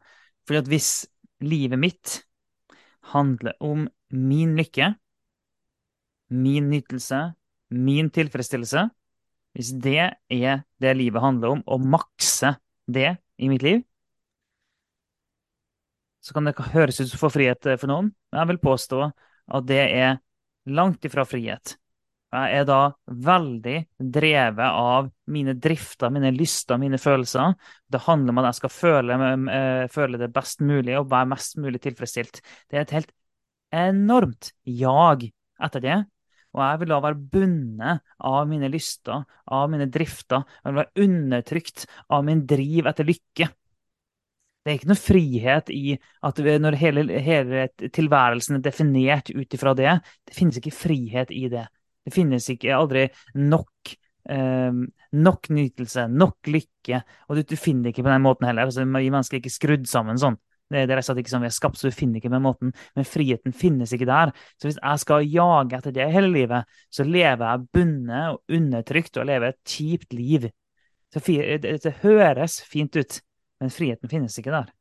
[0.47, 0.89] Fordi at hvis
[1.43, 2.21] livet mitt
[3.13, 4.91] handler om min lykke,
[6.35, 7.21] min nytelse,
[7.71, 8.89] min tilfredsstillelse
[9.55, 12.51] Hvis det er det livet handler om, å makse
[12.85, 13.79] det i mitt liv,
[16.21, 18.99] så kan det høres ut som for frihet eh, for noen, men jeg vil påstå
[19.07, 20.19] at det er
[20.69, 21.77] langt ifra frihet.
[22.27, 23.75] Jeg er da veldig
[24.13, 27.53] drevet av mine drifter, mine lyster, mine følelser.
[27.87, 29.19] Det handler om at jeg skal føle,
[29.53, 32.41] eh, føle det best mulig og være mest mulig tilfredsstilt.
[32.67, 33.13] Det er et helt
[33.71, 35.29] enormt jag
[35.63, 35.97] etter det.
[36.57, 40.43] Og jeg vil da være bundet av mine lyster, av mine drifter.
[40.63, 43.49] Jeg vil være undertrykt av min driv etter lykke.
[44.67, 45.95] Det er ikke noe frihet i
[46.27, 49.93] at når hele, hele tilværelsen er definert ut ifra det.
[50.27, 51.67] Det finnes ikke frihet i det.
[52.07, 53.03] Det finnes ikke aldri
[53.35, 53.93] nok,
[54.31, 54.81] eh,
[55.19, 57.01] nok nytelse, nok lykke.
[57.27, 58.69] Og du, du, finner det ikke på den måten heller.
[58.69, 60.37] Altså, vi mennesker er ikke skrudd sammen sånn.
[60.71, 62.71] Det, det er ikke sånn vi er skapt, så du finner ikke på den måten.
[62.95, 64.31] Men friheten finnes ikke der.
[64.55, 69.19] Så hvis jeg skal jage etter det hele livet, så lever jeg bundet og undertrykt
[69.19, 70.47] og lever et kjipt liv.
[71.11, 73.19] Så det, det høres fint ut.
[73.59, 74.71] Men friheten finnes ikke der.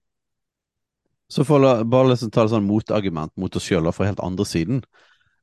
[1.32, 4.46] Så for å bare liksom ta et sånn motargument mot oss sjøl fra helt andre
[4.46, 4.84] siden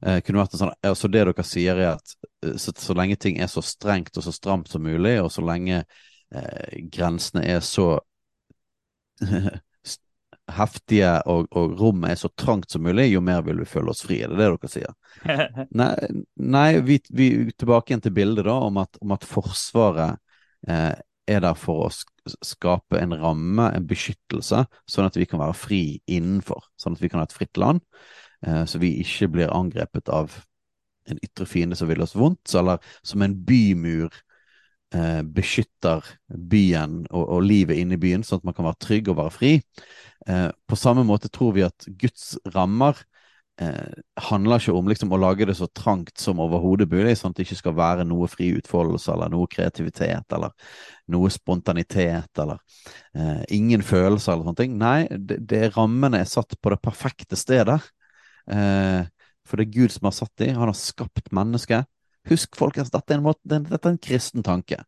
[0.05, 3.17] eh, kunne vært en sånn, altså Det dere sier, er at eh, så, så, lenge
[3.19, 7.61] ting er så strengt og så stramt som mulig, og så lenge eh, grensene er
[7.65, 7.95] så
[10.51, 14.03] heftige og, og, rommet er så trangt som mulig, jo mer vil vi føle oss
[14.05, 14.19] fri.
[14.23, 14.93] Er det det dere sier?
[15.79, 15.93] nei,
[16.35, 20.19] nei vi, vi, tilbake igjen til bildet da, om at, om at Forsvaret
[20.67, 20.91] eh,
[21.31, 21.91] er der for å
[22.43, 26.67] skape en ramme, en beskyttelse, sånn at vi kan være fri innenfor.
[26.79, 27.83] Sånn at vi kan ha et fritt land,
[28.43, 30.33] så vi ikke blir angrepet av
[31.09, 34.11] en ytre fiende som vil oss vondt, eller som en bymur
[34.93, 39.09] eh, beskytter byen og, og, livet inne i byen, sånn at man kan være trygg
[39.11, 39.55] og være fri.
[40.27, 42.99] Eh, på samme måte tror vi at Guds rammer
[43.61, 47.41] eh, handler ikke om liksom, å lage det så trangt som overhodet mulig, sånn at
[47.41, 50.53] det ikke skal være noe fri utfoldelse eller noe kreativitet eller
[51.13, 52.61] noe spontanitet eller
[53.17, 54.79] eh, ingen følelser eller sånne ting.
[54.79, 57.81] Nei, det, det, rammene er satt på det perfekte stedet.
[58.51, 59.03] Eh,
[59.47, 60.55] for det er Gud som har satt dem.
[60.57, 61.89] Han har skapt mennesket.
[62.29, 64.79] Husk, folkens, dette er en, måte, dette er en kristen tanke.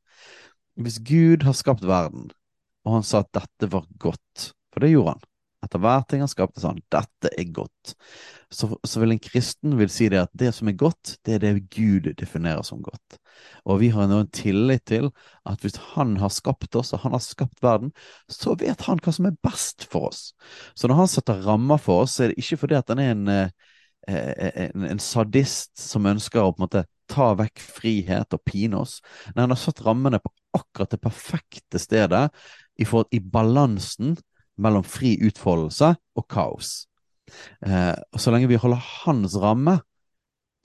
[0.79, 2.29] Hvis Gud har skapt verden,
[2.85, 5.25] og han sa at dette var godt, for det gjorde han
[5.65, 7.95] etter hver ting han skapte, sa han dette er godt.
[8.53, 11.43] Så, så, vil en kristen vil si det at det som er godt, det er
[11.43, 13.17] det Gud definerer som godt.
[13.65, 15.09] Og vi har nå en tillit til
[15.49, 17.93] at hvis han har skapt oss, og han har skapt verden,
[18.31, 20.27] så vet han hva som er best for oss.
[20.77, 23.13] Så når han setter rammer for oss, så er det ikke fordi at han er
[23.15, 23.49] en, eh,
[24.07, 28.81] eh, en, en sadist som ønsker å på en måte ta vekk frihet og pine
[28.81, 28.99] oss.
[29.33, 32.27] Nei, han har satt rammene på akkurat det perfekte stedet
[32.79, 34.15] i, for, i balansen
[34.61, 36.85] mellom fri utfoldelse og kaos.
[37.65, 39.79] Eh, og så lenge vi holder hans ramme,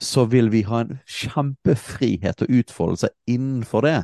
[0.01, 3.99] så vil vi ha en kjempefrihet og utfoldelse innenfor det.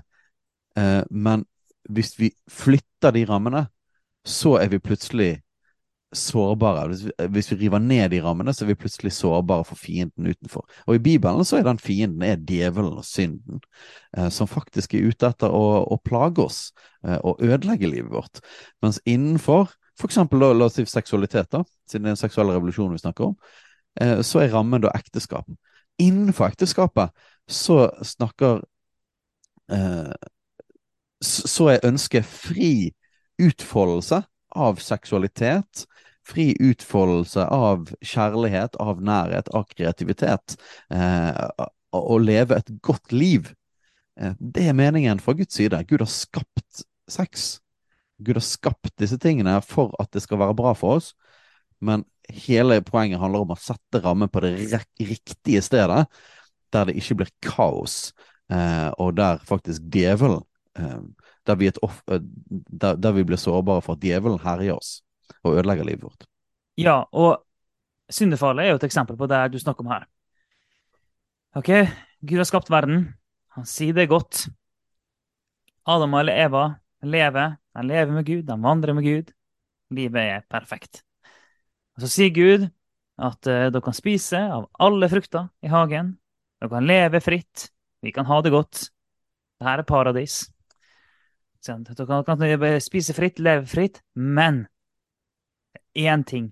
[0.78, 1.46] Eh, men
[1.90, 3.68] hvis vi flytter de rammene,
[4.28, 5.32] så er vi plutselig
[6.16, 6.88] sårbare.
[6.92, 10.30] Hvis vi, hvis vi river ned de rammene, så er vi plutselig sårbare for fienden
[10.30, 10.68] utenfor.
[10.88, 13.62] Og i Bibelen så er den fienden er djevelen og synden,
[14.18, 16.62] eh, som faktisk er ute etter å, å plage oss
[17.04, 18.44] eh, og ødelegge livet vårt.
[18.86, 22.94] Mens innenfor for eksempel la oss si seksualitet, da, siden det er en seksuell revolusjon
[22.94, 23.38] vi snakker om,
[24.02, 25.48] eh, så er rammen da ekteskap.
[25.98, 27.14] Innenfor ekteskapet
[27.50, 28.62] så snakker
[29.72, 30.14] eh,
[31.24, 32.92] Så er ønsket fri
[33.42, 34.22] utfoldelse
[34.58, 35.86] av seksualitet,
[36.28, 40.58] fri utfoldelse av kjærlighet, av nærhet, av kreativitet.
[40.94, 43.54] Eh, å leve et godt liv.
[44.20, 45.80] Eh, det er meningen fra Guds side.
[45.90, 47.60] Gud har skapt sex.
[48.18, 51.14] Gud har skapt disse tingene for at det skal være bra for oss.
[51.80, 54.54] Men hele poenget handler om å sette rammen på det
[55.00, 56.06] riktige stedet,
[56.74, 58.12] der det ikke blir kaos,
[58.52, 60.44] eh, og der faktisk djevelen
[60.80, 61.00] eh,
[61.48, 64.98] der, vi off, eh, der, der, vi blir sårbare for at djevelen herjer oss
[65.44, 66.28] og ødelegger livet vårt.
[66.78, 67.44] Ja, og
[68.12, 70.06] syndefallet er jo et eksempel på det du snakker om her.
[71.58, 71.72] Ok,
[72.22, 73.08] Gud har skapt verden.
[73.58, 74.46] Han sier det godt.
[75.88, 76.68] Adam eller Eva
[77.02, 77.56] lever.
[77.74, 79.34] De lever med Gud, de vandrer med Gud.
[79.96, 81.07] Livet er perfekt.
[81.98, 82.68] Og Så sier Gud
[83.18, 86.14] at uh, dere kan spise av alle frukter i hagen.
[86.62, 87.72] Dere kan leve fritt.
[88.06, 88.88] Vi kan ha det godt.
[89.58, 90.44] Dette er paradis.
[91.66, 92.46] Dere kan
[92.82, 94.68] spise fritt, leve fritt, men
[95.74, 96.52] det er én ting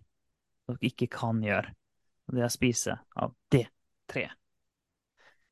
[0.65, 1.69] dere ikke kan gjøre,
[2.25, 3.67] og det er å spise av det
[4.09, 4.33] treet.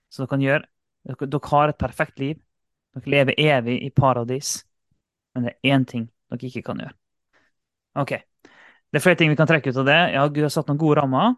[0.10, 0.66] Så dere kan gjøre
[1.04, 2.42] dere, dere har et perfekt liv.
[2.94, 4.58] Dere lever evig i paradis.
[5.34, 6.96] Men det er én ting dere ikke kan gjøre.
[8.02, 8.14] OK.
[8.94, 10.00] Det er flere ting vi kan trekke ut av det.
[10.14, 11.34] Ja, Gud har satt noen gode rammer.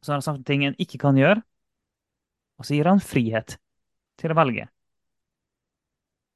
[0.00, 1.42] Så har han sagt ting en ikke kan gjøre.
[2.56, 3.58] Og så gir han frihet
[4.20, 4.64] til å velge.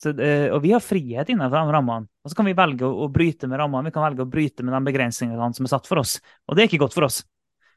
[0.05, 2.11] Så, eh, og vi har frihet innenfor de rammene.
[2.25, 3.89] Og så kan vi velge å, bryte med rammene.
[3.89, 6.19] Vi kan velge å bryte med de begrensningene som er satt for oss.
[6.45, 7.23] Og det er ikke godt for oss.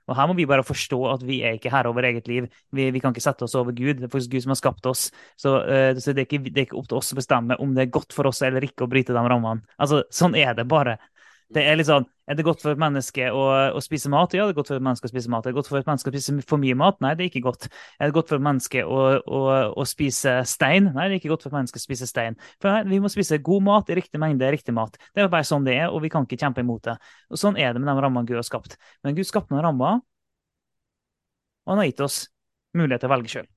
[0.07, 2.47] Og her må vi bare forstå at vi er ikke herre over eget liv.
[2.75, 3.99] Vi, vi, kan ikke sette oss over Gud.
[3.99, 5.09] Det er faktisk Gud som har skapt oss.
[5.39, 7.73] Så, uh, så det, er ikke, det, er ikke, opp til oss å bestemme om
[7.75, 9.67] det er godt for oss eller ikke å bryte de rammene.
[9.75, 10.95] Altså, Sånn er det bare.
[11.47, 14.33] Det er litt sånn, er det godt for et menneske å, å, spise mat?
[14.35, 15.45] Ja, det er godt for et menneske å spise mat.
[15.45, 16.97] Er det godt for et menneske å spise for mye mat?
[17.03, 17.69] Nei, det er ikke godt.
[17.95, 19.39] Er det godt for et menneske å, å,
[19.71, 20.89] å spise stein?
[20.91, 22.35] Nei, det er ikke godt for et menneske å spise stein.
[22.59, 24.99] For nei, Vi må spise god mat i riktig mengde, riktig mat.
[25.15, 26.97] Det er bare sånn det er, og vi kan ikke kjempe imot det.
[27.31, 28.75] Og Sånn er det med de rammene Gud har skapt.
[29.07, 30.03] Men Gud skapte noen rammer,
[31.63, 32.25] og han har gitt oss
[32.75, 33.47] mulighet til å velge sjøl.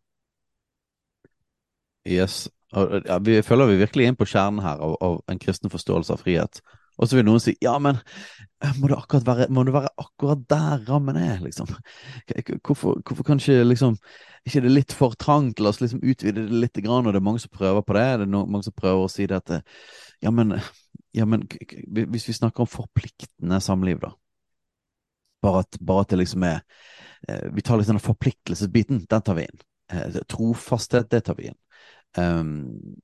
[2.07, 2.44] Yes.
[2.70, 6.22] Ja, vi følger vi virkelig inn på kjernen her av, av en kristen forståelse av
[6.22, 6.62] frihet.
[7.01, 7.97] Og så vil noen si ja, men
[8.61, 11.71] eh, må det, være, må det være akkurat der rammen er, liksom?
[12.67, 13.97] Hvorfor, hvorfor kan ikke liksom
[14.49, 15.61] ikke det litt for trangt?
[15.61, 18.07] La oss liksom utvide det litt, grann, og det er mange som prøver på det.
[18.21, 19.53] Det er mange som prøver å si det at
[20.25, 20.57] ja, men,
[21.17, 24.15] ja, men hvis vi snakker om forpliktende samliv, da.
[25.41, 26.59] Bare at, bare at det liksom er
[27.29, 29.63] eh, Vi tar liksom den forpliktelsesbiten, den tar vi inn.
[29.93, 31.59] Eh, trofasthet, det tar vi inn.
[32.19, 32.99] Um,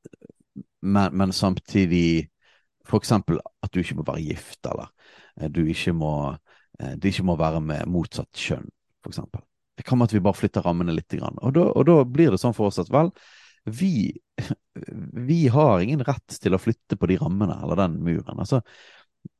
[0.83, 2.29] men, men samtidig
[2.87, 4.91] for eksempel at du ikke må være gift, eller
[5.41, 6.15] eh, du ikke må,
[6.81, 8.69] eh, det ikke må være med motsatt kjønn,
[9.05, 9.45] for eksempel.
[9.77, 11.19] Det kan være at vi bare flytter rammene litt.
[11.21, 13.11] Og da, og da blir det sånn for oss at vel,
[13.67, 14.15] vi,
[15.29, 18.41] vi, har ingen rett til å flytte på de rammene eller den muren.
[18.41, 18.63] Altså,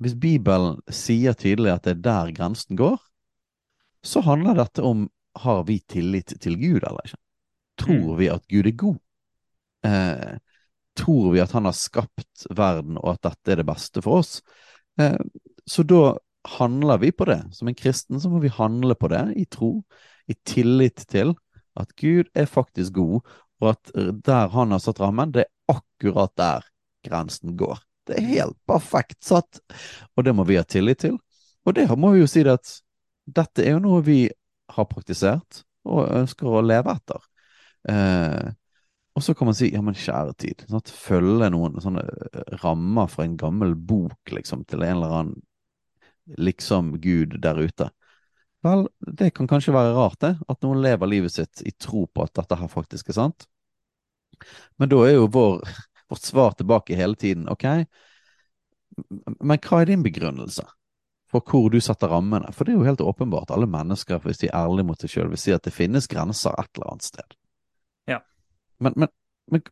[0.03, 2.99] hvis Bibelen sier tydelig at det er der grensen går,
[4.07, 5.07] så handler dette om
[5.37, 7.21] har vi tillit til Gud eller ikke.
[7.77, 8.19] Tror mm.
[8.19, 9.01] vi at Gud er god?
[9.87, 10.37] Eh,
[10.97, 14.41] tror vi at han har skapt verden, og at dette er det beste for oss.
[15.01, 15.19] Eh,
[15.67, 16.17] så da
[16.59, 17.41] handler vi på det.
[17.53, 19.81] Som en kristen så må vi handle på det i tro,
[20.27, 21.35] i tillit til
[21.77, 23.27] at Gud er faktisk god,
[23.61, 23.93] og at
[24.25, 26.67] der han har satt rammen, det er akkurat der
[27.07, 27.79] grensen går.
[28.07, 29.61] Det er helt perfekt satt,
[30.15, 31.17] og det må vi ha tillit til.
[31.67, 32.77] Og det må vi jo si at
[33.27, 34.21] dette er jo noe vi
[34.77, 37.27] har praktisert og ønsker å leve etter.
[37.91, 38.53] Eh,
[39.17, 40.65] og så kan man si ja, men kjære tid.
[40.77, 45.39] At følge noen sånne eh, rammer fra en gammel bok liksom, til en eller annen
[46.43, 47.89] liksom Gud der ute.
[48.67, 50.35] Vel, det kan kanskje være rart, det.
[50.53, 53.47] At noen lever livet sitt i tro på at dette her faktisk er sant.
[54.77, 55.65] Men da er jo vår,
[56.13, 57.65] vårt svar tilbake hele tiden OK,
[59.41, 60.65] men hva er din begrunnelse
[61.33, 62.53] for hvor du setter rammene?
[62.55, 63.51] For det er jo helt åpenbart.
[63.51, 66.55] Alle mennesker, hvis de er ærlige mot seg sjøl, vil si at det finnes grenser
[66.61, 67.37] et eller annet sted.
[68.79, 69.09] Men, men,
[69.53, 69.63] men,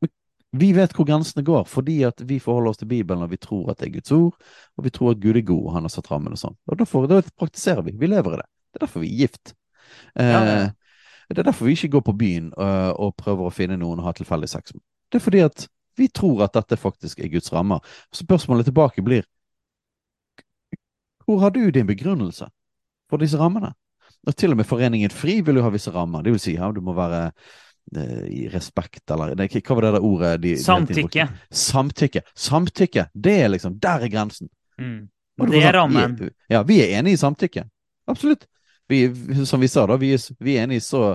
[0.54, 3.72] vi vet hvor grensene går, fordi at vi forholder oss til Bibelen og vi tror
[3.72, 4.36] at det er Guds ord,
[4.78, 6.56] og vi tror at Gud er god og han har satt rammen og sånn.
[6.70, 7.96] Og derfor, Da praktiserer vi.
[7.98, 8.48] Vi lever i det.
[8.70, 9.54] Det er derfor vi er gift.
[10.14, 10.70] Eh, ja, ja.
[11.28, 14.06] Det er derfor vi ikke går på byen uh, og prøver å finne noen å
[14.06, 14.82] ha tilfeldig sex med.
[15.10, 15.66] Det er fordi at
[15.98, 17.80] vi tror at dette faktisk er Guds rammer.
[18.12, 19.24] Så spørsmålet tilbake blir
[21.24, 22.46] Hvor har du din begrunnelse
[23.08, 23.72] for disse rammene?
[24.26, 26.22] Og til og med Foreningen FRI vil jo ha visse rammer.
[26.22, 27.54] Det vil si, ja, du må være eh,
[28.29, 30.31] i respekt, eller nei, Hva var det der ordet?
[30.42, 31.29] De, de Samtykke.
[31.51, 32.25] Samtykke.
[32.35, 33.09] Samtykke.
[33.12, 34.49] Det er liksom Der er grensen.
[34.81, 35.05] Mm.
[35.40, 36.18] Og Det er sånn, rammen.
[36.18, 37.64] Vi, ja, vi er enige i samtykke.
[38.11, 38.47] Absolutt.
[38.88, 39.01] Vi,
[39.47, 40.11] som vi sa, da, vi,
[40.44, 41.14] vi, er enige så,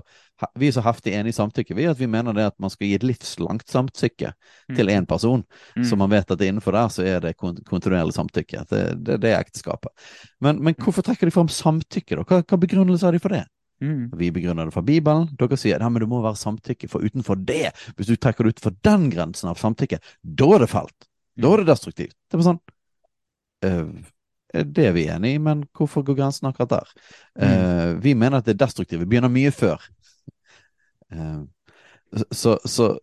[0.58, 2.88] vi er så heftig enige i samtykke vi at vi mener det at man skal
[2.88, 4.32] gi et livslangt samtykke
[4.74, 5.44] til én person.
[5.78, 5.86] Mm.
[5.86, 8.66] Så man vet at innenfor der så er det kontinuerlig samtykke.
[8.72, 9.94] Det, det, det er ekteskapet.
[10.42, 12.26] Men, men hvorfor trekker de fram samtykke, da?
[12.26, 13.46] Hva, hva begrunnelse har de for det?
[13.82, 14.12] Mm.
[14.20, 15.30] Vi begrunner det fra Bibelen.
[15.39, 18.58] Dere sier at du det må være samtykke, for utenfor det, hvis du trekker det
[18.58, 21.10] utenfor den grensen av samtykke, da er det falt.
[21.39, 22.15] Da er det destruktivt.
[22.28, 22.60] Det var sånn
[23.65, 23.92] uh,
[24.74, 26.94] Det er vi enig i, men hvorfor går grensen akkurat der?
[27.39, 29.84] Eh, vi mener at det destruktive begynner mye før.
[31.13, 31.46] Uh,
[32.34, 32.96] så, så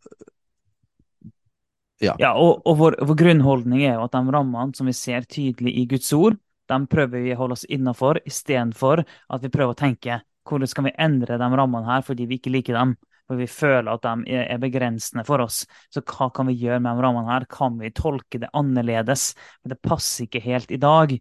[2.03, 2.17] ja.
[2.21, 5.73] Ja, og, og vår, vår grunnholdning er jo at de rammene som vi ser tydelig
[5.81, 6.37] i Guds ord,
[6.67, 10.87] de prøver vi å holde oss innafor, istedenfor at vi prøver å tenke hvordan skal
[10.89, 14.37] vi endre de rammene her fordi vi ikke liker dem, for vi føler at de
[14.39, 15.65] er begrensende for oss.
[15.91, 17.47] Så hva kan vi gjøre med de rammene her?
[17.51, 19.33] Kan vi tolke det annerledes?
[19.63, 21.17] Men det passer ikke helt i dag.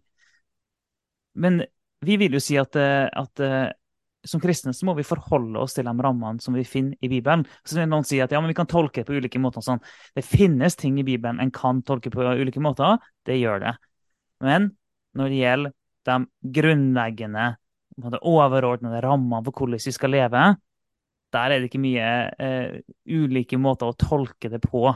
[1.36, 1.64] Men
[2.06, 3.72] vi vil jo si at, eh, at eh,
[4.26, 7.44] som kristne så må vi forholde oss til de rammene som vi finner i Bibelen.
[7.64, 9.64] Så vil noen si at ja, men vi kan tolke det på ulike måter.
[9.64, 9.82] Sånn.
[10.14, 13.02] Det finnes ting i Bibelen en kan tolke på ulike måter.
[13.26, 13.76] Det gjør det.
[14.44, 14.72] Men
[15.16, 16.18] når det gjelder de
[16.60, 17.46] grunnleggende,
[18.04, 20.44] overordnede rammene for hvordan vi skal leve,
[21.34, 22.10] der er det ikke mye
[22.42, 22.78] eh,
[23.08, 24.88] ulike måter å tolke det på.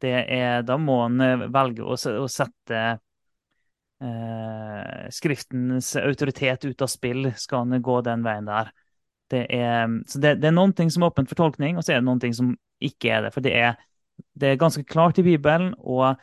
[0.00, 2.80] Det er, da må en eh, velge å, å sette
[4.00, 8.72] eh, Skriftens autoritet ut av spill, skal en gå den veien der.
[9.30, 11.94] Det er, så det, det er noen ting som er åpent for tolkning, og så
[11.94, 13.32] er det noen ting som ikke er det.
[13.34, 13.78] For det er,
[14.34, 16.18] det er ganske klart i Bibelen, og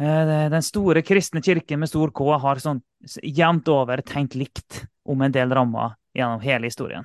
[0.00, 2.80] den store kristne kirken med stor K har sånn
[3.22, 7.04] jevnt over tenkt likt om en del rammer gjennom hele historien.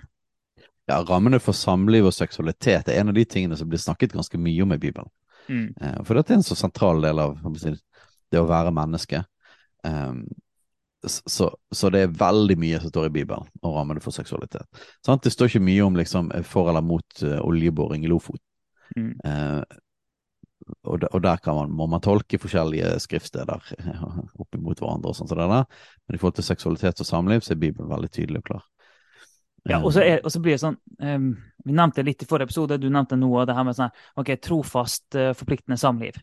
[0.88, 4.38] ja, rammene for samliv og seksualitet er en av de tingene som blir snakket ganske
[4.38, 5.10] mye om i Bibelen.
[5.48, 5.74] Mm.
[5.82, 7.38] Eh, For dette er en så sentral del av
[8.32, 9.24] det å være menneske.
[9.84, 10.26] Um,
[11.06, 14.66] så, så det er veldig mye som står i Bibelen om rammene for seksualitet.
[15.06, 15.22] Sant?
[15.22, 18.42] Det står ikke mye om liksom, for eller mot eh, oljeboring i Lofoten.
[18.96, 19.12] Mm.
[20.84, 23.68] Og, der, og der man, må man tolke forskjellige skriftsteder
[24.42, 25.12] opp imot hverandre.
[25.12, 25.48] og sånt der.
[25.48, 28.64] Men i forhold til seksualitet og samliv så er Bibelen veldig tydelig og klar.
[29.66, 31.32] Ja, og så, er, og så blir det sånn um,
[31.66, 34.36] Vi nevnte litt i forrige episode, du nevnte noe av det her med sånn ok,
[34.38, 36.20] trofast, eh, forpliktende samliv.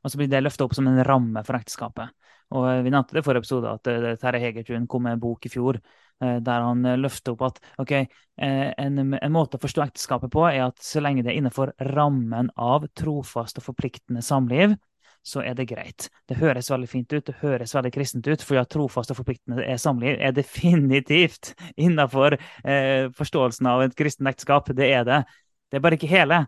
[0.00, 2.14] Og så blir det løfta opp som en ramme for ekteskapet.
[2.56, 5.24] Og eh, Vi nevnte det i forrige episode, at eh, Terje Hegertun kom med en
[5.26, 5.80] bok i fjor
[6.20, 10.44] der han eh, løfter opp at ok, eh, en, en måte å forstå ekteskapet på
[10.48, 14.76] er at så lenge det er innenfor rammen av trofast og forpliktende samliv,
[15.22, 16.08] så er det greit.
[16.28, 19.64] Det høres veldig fint ut, det høres veldig kristent ut, fordi at trofast og forpliktende
[19.66, 21.52] er samliv er definitivt
[21.84, 24.72] innenfor eh, forståelsen av et kristent ekteskap.
[24.76, 25.22] Det er det.
[25.68, 26.42] Det er bare ikke hele.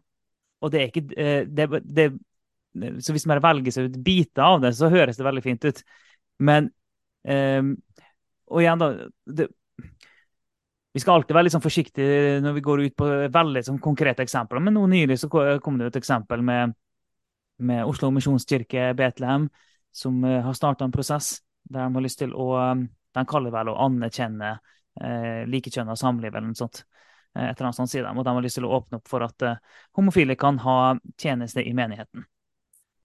[0.61, 2.11] Og det er ikke eh, det, det,
[3.05, 5.83] Så hvis man velger seg ut biter av det, så høres det veldig fint ut.
[6.41, 6.71] Men
[7.29, 7.63] eh,
[8.51, 8.93] Og igjen, da
[9.27, 9.51] det,
[10.91, 14.25] Vi skal alltid være litt sånn forsiktige når vi går ut på veldig sånn konkrete
[14.27, 14.63] eksempler.
[14.63, 16.75] Men nå nylig så kom det et eksempel med
[17.61, 19.49] med Oslo misjonskirke Betlehem,
[19.93, 23.51] som eh, har starta en prosess der de har lyst til å eh, De kaller
[23.51, 24.51] vel å anerkjenne
[25.03, 26.85] eh, likekjønna samliv eller noe sånt.
[27.35, 27.95] Eh, et eller annet sånt.
[27.99, 29.57] Og de har lyst til å åpne opp for at eh,
[29.99, 30.77] homofile kan ha
[31.19, 32.23] tjeneste i menigheten.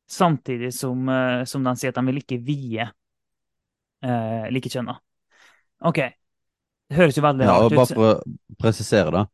[0.05, 2.85] Samtidig som, eh, som de sier at de vil ikke vie
[4.05, 4.93] eh, likekjønna.
[5.89, 6.03] OK.
[6.89, 7.95] Det høres jo veldig Ja, rart bare ut.
[7.95, 9.25] for å presisere, da.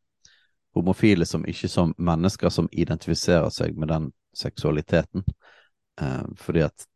[0.76, 5.26] Homofile som ikke som mennesker som identifiserer seg med den seksualiteten.
[6.02, 6.88] Eh, fordi at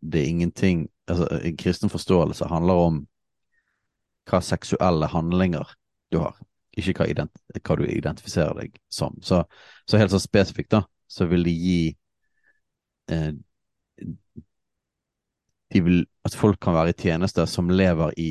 [0.00, 3.00] det er ingenting altså En kristen forståelse handler om
[4.30, 5.68] hva seksuelle handlinger
[6.12, 6.38] du har,
[6.72, 9.18] ikke hva, ident hva du identifiserer deg som.
[9.20, 9.42] Så,
[9.84, 11.96] så helt så spesifikt, da, så vil de gi
[13.12, 13.34] eh,
[15.74, 18.30] De vil at folk kan være i tjeneste som lever i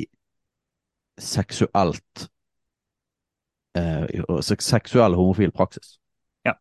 [1.20, 2.28] seksuelt
[3.78, 4.06] eh,
[4.40, 5.98] seksuell homofil praksis.
[6.44, 6.54] Ja.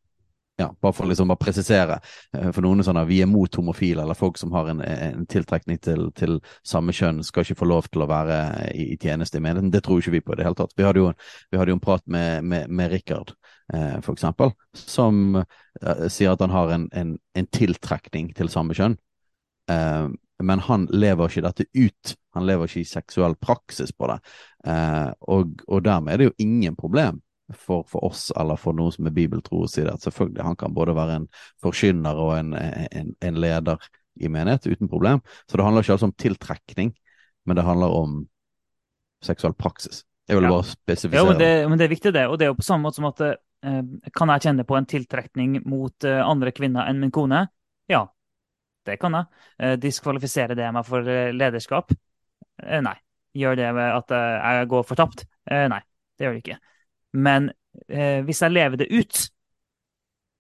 [0.58, 2.00] Ja, bare for liksom å presisere.
[2.34, 4.82] Eh, For noen er sånn at vi er mot homofile, eller folk som har en,
[4.86, 8.40] en tiltrekning til, til samme kjønn, skal ikke få lov til å være
[8.74, 9.72] i, i tjeneste i menigheten.
[9.74, 10.76] Det tror ikke vi på i det hele tatt.
[10.78, 11.12] Vi hadde jo,
[11.52, 13.34] vi hadde jo en prat med, med, med Rikard,
[13.74, 18.78] eh, for eksempel, som eh, sier at han har en, en, en tiltrekning til samme
[18.78, 18.98] kjønn.
[19.74, 20.08] Eh,
[20.42, 22.16] men han lever ikke dette ut.
[22.34, 24.18] Han lever ikke i seksuell praksis på det.
[24.66, 27.22] Eh, og, og dermed er det jo ingen problem
[27.54, 29.94] for, for oss eller for noen som er bibeltro å si det.
[29.94, 31.28] at Selvfølgelig, han kan både være en
[31.62, 33.78] forkynner og en, en, en leder
[34.22, 35.22] i menighet uten problem.
[35.50, 36.94] Så det handler ikke altså om tiltrekning.
[37.46, 38.22] men det handler om
[39.24, 40.06] seksuell praksis.
[40.30, 40.50] Jeg vil Ja.
[40.50, 41.20] bare spesifisere.
[41.20, 41.28] spesifisere.
[41.28, 42.28] men det, men det er viktig, det.
[42.28, 43.82] Og det er jo på samme måte som at eh,
[44.16, 47.48] Kan jeg kjenne på en tiltrekning mot eh, andre kvinner enn min kone?
[47.92, 48.08] Ja,
[48.86, 49.26] det kan jeg.
[49.58, 51.94] Diskvalifiserer diskvalifisere det meg for eh, lederskap?
[52.64, 52.96] Eh, nei.
[53.34, 55.26] Gjør det at eh, jeg går fortapt?
[55.50, 55.80] Eh, nei,
[56.18, 56.58] det gjør det ikke.
[57.14, 57.50] Men
[57.88, 59.24] eh, hvis jeg lever det ut,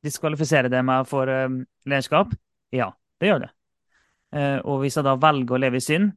[0.05, 1.49] diskvalifiserer det meg for eh,
[1.89, 2.35] lederskap?
[2.75, 2.91] Ja,
[3.21, 3.51] det gjør det.
[4.33, 6.13] Eh, og hvis jeg da velger å leve i synd,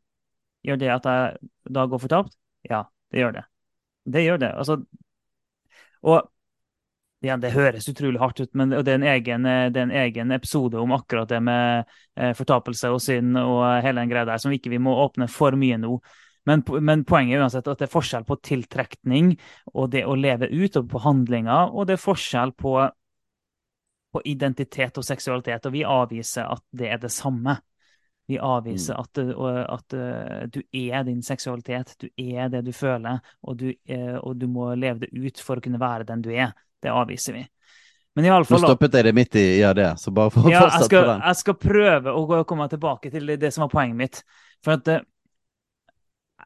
[0.67, 2.37] gjør det at jeg da går fortapt?
[2.69, 3.45] Ja, det gjør det.
[4.07, 4.53] Det gjør det.
[4.59, 4.81] Altså,
[6.07, 6.31] og
[7.27, 9.97] ja, det høres utrolig hardt ut, men det er en egen, eh, det er en
[10.05, 11.85] egen episode om akkurat det med
[12.17, 15.57] eh, fortapelse og synd og hele den greia der, som ikke vi må åpne for
[15.59, 15.99] mye nå.
[16.47, 19.33] Men, men poenget er uansett at det er forskjell på tiltrekning
[19.75, 22.77] og det å leve ut, og på handlinger, og det er forskjell på,
[24.15, 27.59] på identitet og seksualitet, og vi avviser at det er det samme.
[28.27, 33.59] Vi avviser at, at eh, du er din seksualitet, du er det du føler, og
[33.61, 36.55] du, eh, og du må leve det ut for å kunne være den du er.
[36.87, 37.45] Det avviser vi.
[38.17, 40.49] Men i alle Nå stoppet jeg deg midt i ja, det, så bare for å
[40.49, 41.25] ja, jeg fortsette skal, på den.
[41.27, 44.21] jeg skal prøve å komme tilbake til det som var poenget mitt.
[44.65, 45.03] For at eh,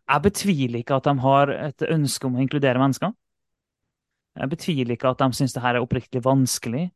[0.01, 3.15] jeg betviler ikke at de har et ønske om å inkludere mennesker.
[4.41, 6.89] Jeg betviler ikke at de syns det her er oppriktig vanskelig.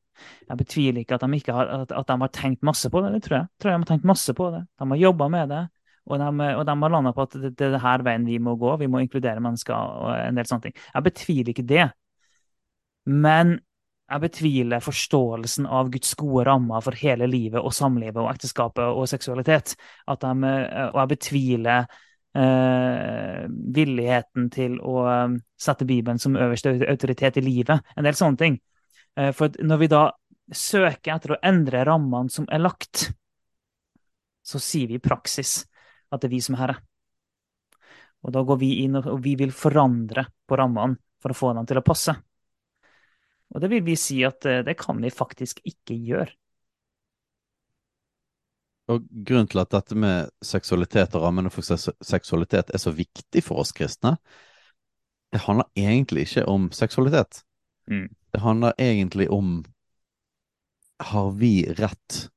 [0.49, 3.15] Jeg betviler ikke at de, ikke har, at, at de har tenkt masse på det.
[3.15, 3.47] Det tror jeg.
[3.47, 4.65] jeg tror de har tenkt masse på det.
[4.81, 5.65] De har jobba med det.
[6.05, 8.43] Og de, og de har landa på at det, det er det her veien vi
[8.43, 8.75] må gå.
[8.83, 10.81] Vi må inkludere mennesker og en del sånne ting.
[10.91, 11.93] Jeg betviler ikke det.
[13.11, 13.59] Men
[14.05, 19.09] jeg betviler forståelsen av Guds gode rammer for hele livet og samlivet og ekteskapet og
[19.09, 19.75] seksualitet.
[20.07, 21.87] De, eh, og jeg betviler
[22.37, 27.95] eh, villigheten til å eh, sette Bibelen som øverste autoritet i livet.
[27.97, 28.59] En del sånne ting.
[29.17, 30.05] Eh, for når vi da
[30.53, 33.09] søker etter å endre rammene som er lagt,
[34.45, 35.63] så sier vi i praksis
[36.13, 36.77] at det er vi som er herre.
[38.25, 41.67] Og da går vi inn og vi vil forandre på rammene for å få dem
[41.69, 42.15] til å passe.
[43.55, 46.33] Og det vil vi si at eh, det kan vi faktisk ikke gjøre.
[48.93, 53.63] Og grunnen til at dette med seksualitet og rammene for seksualitet er så viktig for
[53.63, 54.19] oss kristne,
[55.33, 57.41] det handler egentlig ikke om seksualitet.
[57.91, 58.11] Mm.
[58.33, 59.65] Det handler egentlig om
[61.03, 62.29] har vi rett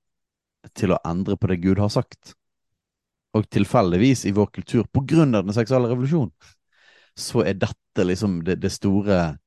[0.73, 2.33] til å endre på det Gud har sagt?
[3.37, 6.33] Og tilfeldigvis i vår kultur, på grunn av den seksuelle revolusjonen,
[7.17, 9.37] så er dette liksom det, det store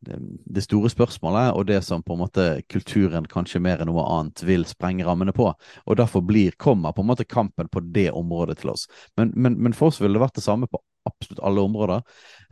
[0.00, 4.42] det, store spørsmålet, og det som på en måte kulturen kanskje mer enn noe annet
[4.48, 5.50] vil sprenge rammene på.
[5.84, 8.86] Og derfor blir, kommer på en måte kampen på det området til oss.
[9.20, 12.04] Men, men, men for oss ville det vært det samme på absolutt alle områder.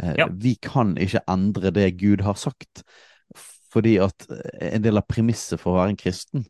[0.02, 0.28] Eh, Ja.
[0.32, 2.84] Vi kan ikke endre det Gud har sagt,
[3.72, 6.46] fordi at eh, en del av premisset for å være en kristen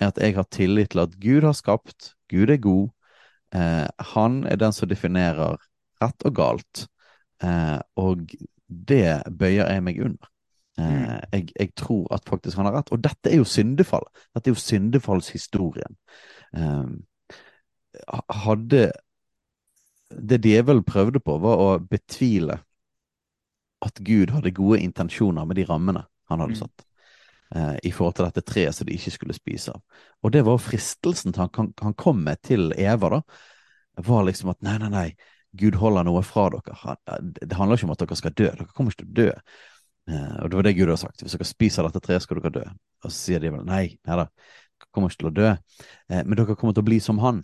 [0.00, 2.90] er at jeg har tillit til at Gud har skapt, Gud er god,
[3.54, 5.60] eh, han er den som definerer
[6.02, 6.86] rett og galt,
[7.44, 8.32] eh, og
[8.68, 10.31] det bøyer jeg meg under.
[10.80, 12.92] Eh, jeg, jeg tror at faktisk han har rett.
[12.92, 14.06] Og dette er jo syndefall.
[14.34, 15.96] Dette er jo syndefallshistorien.
[16.56, 16.92] Eh,
[18.44, 18.92] hadde
[20.12, 22.58] Det djevelen prøvde på, var å betvile
[23.82, 26.58] at Gud hadde gode intensjoner med de rammene han hadde Mm.
[26.58, 26.84] satt.
[27.54, 29.80] eh, I forhold til dette treet som de ikke skulle spise av.
[30.22, 33.20] Og det var fristelsen han, han, han kom med til Eva, da.
[33.96, 35.16] Var liksom at nei, nei, nei,
[35.54, 36.74] Gud holder noe fra dere.
[36.84, 36.96] Han,
[37.32, 38.44] det handler ikke om at dere skal dø.
[38.50, 39.32] Dere kommer ikke til å dø.
[40.10, 41.22] Eh, og det var det Gud hadde sagt.
[41.22, 42.64] Hvis dere spiser dette treet, skal dere dø.
[43.02, 45.52] Og så sier de vel nei, nei da, dere kommer ikke til å dø.
[46.08, 47.42] Eh, men dere kommer til å bli som han.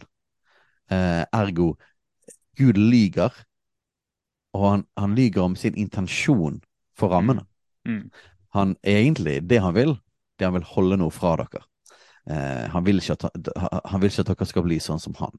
[0.91, 1.73] Eh, ergo,
[2.59, 3.35] Gud lyger,
[4.57, 6.59] og han, han lyger om sin intensjon
[6.99, 7.45] for rammene.
[7.87, 8.09] Mm.
[8.57, 9.95] Han egentlig, det han vil,
[10.39, 11.63] det han vil holde noe fra dere.
[12.29, 13.53] Eh, han, vil ikke at,
[13.89, 15.37] han vil ikke at dere skal bli sånn som han.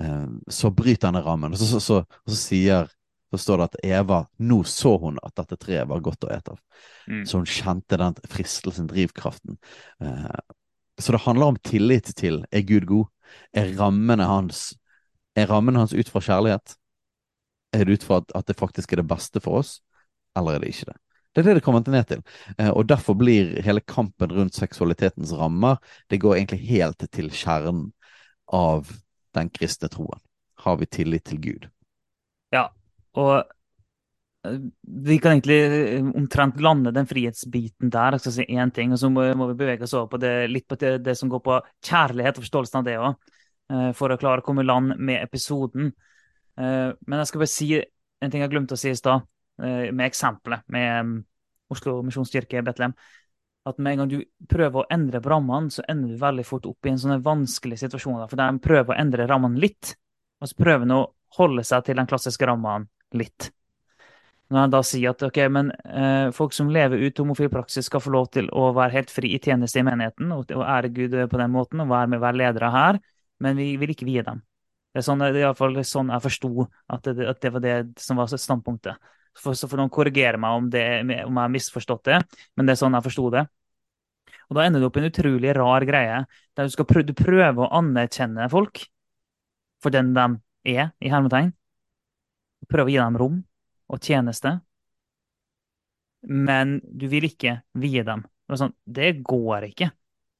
[0.00, 2.94] Eh, så bryter han rammen, og så, så, så, så sier
[3.30, 6.54] så står det at Eva, nå så hun at dette treet var godt å ete
[6.54, 6.60] av.
[7.08, 7.24] Mm.
[7.28, 9.58] Så hun kjente den fristelsen, drivkraften.
[10.00, 10.38] Eh,
[10.98, 13.10] så det handler om tillit til er Gud god?
[13.52, 14.72] Er rammene hans,
[15.36, 16.78] er rammene hans ut fra kjærlighet?
[17.76, 19.78] Er det ut fra at, at det faktisk er det beste for oss,
[20.36, 20.98] eller er det ikke det?
[21.36, 22.22] Det er det det kommer ned til.
[22.56, 25.76] Eh, og derfor blir hele kampen rundt seksualitetens rammer
[26.10, 27.92] Det går egentlig helt til kjernen
[28.48, 28.88] av
[29.36, 30.20] den kristne troen.
[30.64, 31.68] Har vi tillit til Gud?
[33.18, 33.32] Og
[34.46, 34.58] eh,
[35.08, 38.16] vi kan egentlig eh, omtrent lande den frihetsbiten der.
[38.16, 40.68] Jeg skal si én ting, og så må, vi bevege oss over på det, litt
[40.70, 41.60] på det, det som går på
[41.90, 43.32] kjærlighet og forståelsen av det òg,
[43.98, 45.90] for å klare å komme i land med episoden.
[46.58, 49.26] Eh, Men jeg skal bare si en ting jeg glemte å si i stad,
[49.62, 51.16] eh, med eksempelet med mm,
[51.74, 52.94] Oslo misjonskirke i Betlehem.
[53.68, 56.66] At med en gang du prøver å endre på rammene, så ender du veldig fort
[56.66, 58.22] opp i en sånn vanskelig situasjon.
[58.30, 59.92] For de prøver å endre rammene litt,
[60.40, 63.50] og så prøver de å holde seg til den klassiske rammen litt.
[64.48, 68.00] Når han da sier at ok, men eh, folk som lever ut homofil praksis, skal
[68.00, 71.16] få lov til å være helt fri i tjeneste i menigheten og, og ære Gud
[71.28, 73.00] på den måten og være med være ledere her,
[73.44, 74.40] men vi vil ikke vie dem.
[74.92, 77.64] Det er sånn, det er i hvert fall sånn jeg forsto at, at det var
[77.64, 78.96] det som var standpunktet.
[79.38, 82.18] For, så får noen korrigere meg om, det, om jeg har misforstått det,
[82.56, 83.44] men det er sånn jeg forsto det.
[84.48, 86.22] Og da ender du opp i en utrolig rar greie,
[86.56, 88.80] der du skal prøve, du prøver å anerkjenne folk
[89.84, 90.24] for den de
[90.72, 91.52] er, i hermetegn.
[92.68, 93.38] Prøve å gi dem rom
[93.88, 94.58] og tjeneste,
[96.28, 98.24] men du vil ikke vie dem.
[98.48, 99.90] Det, sånn, det går ikke.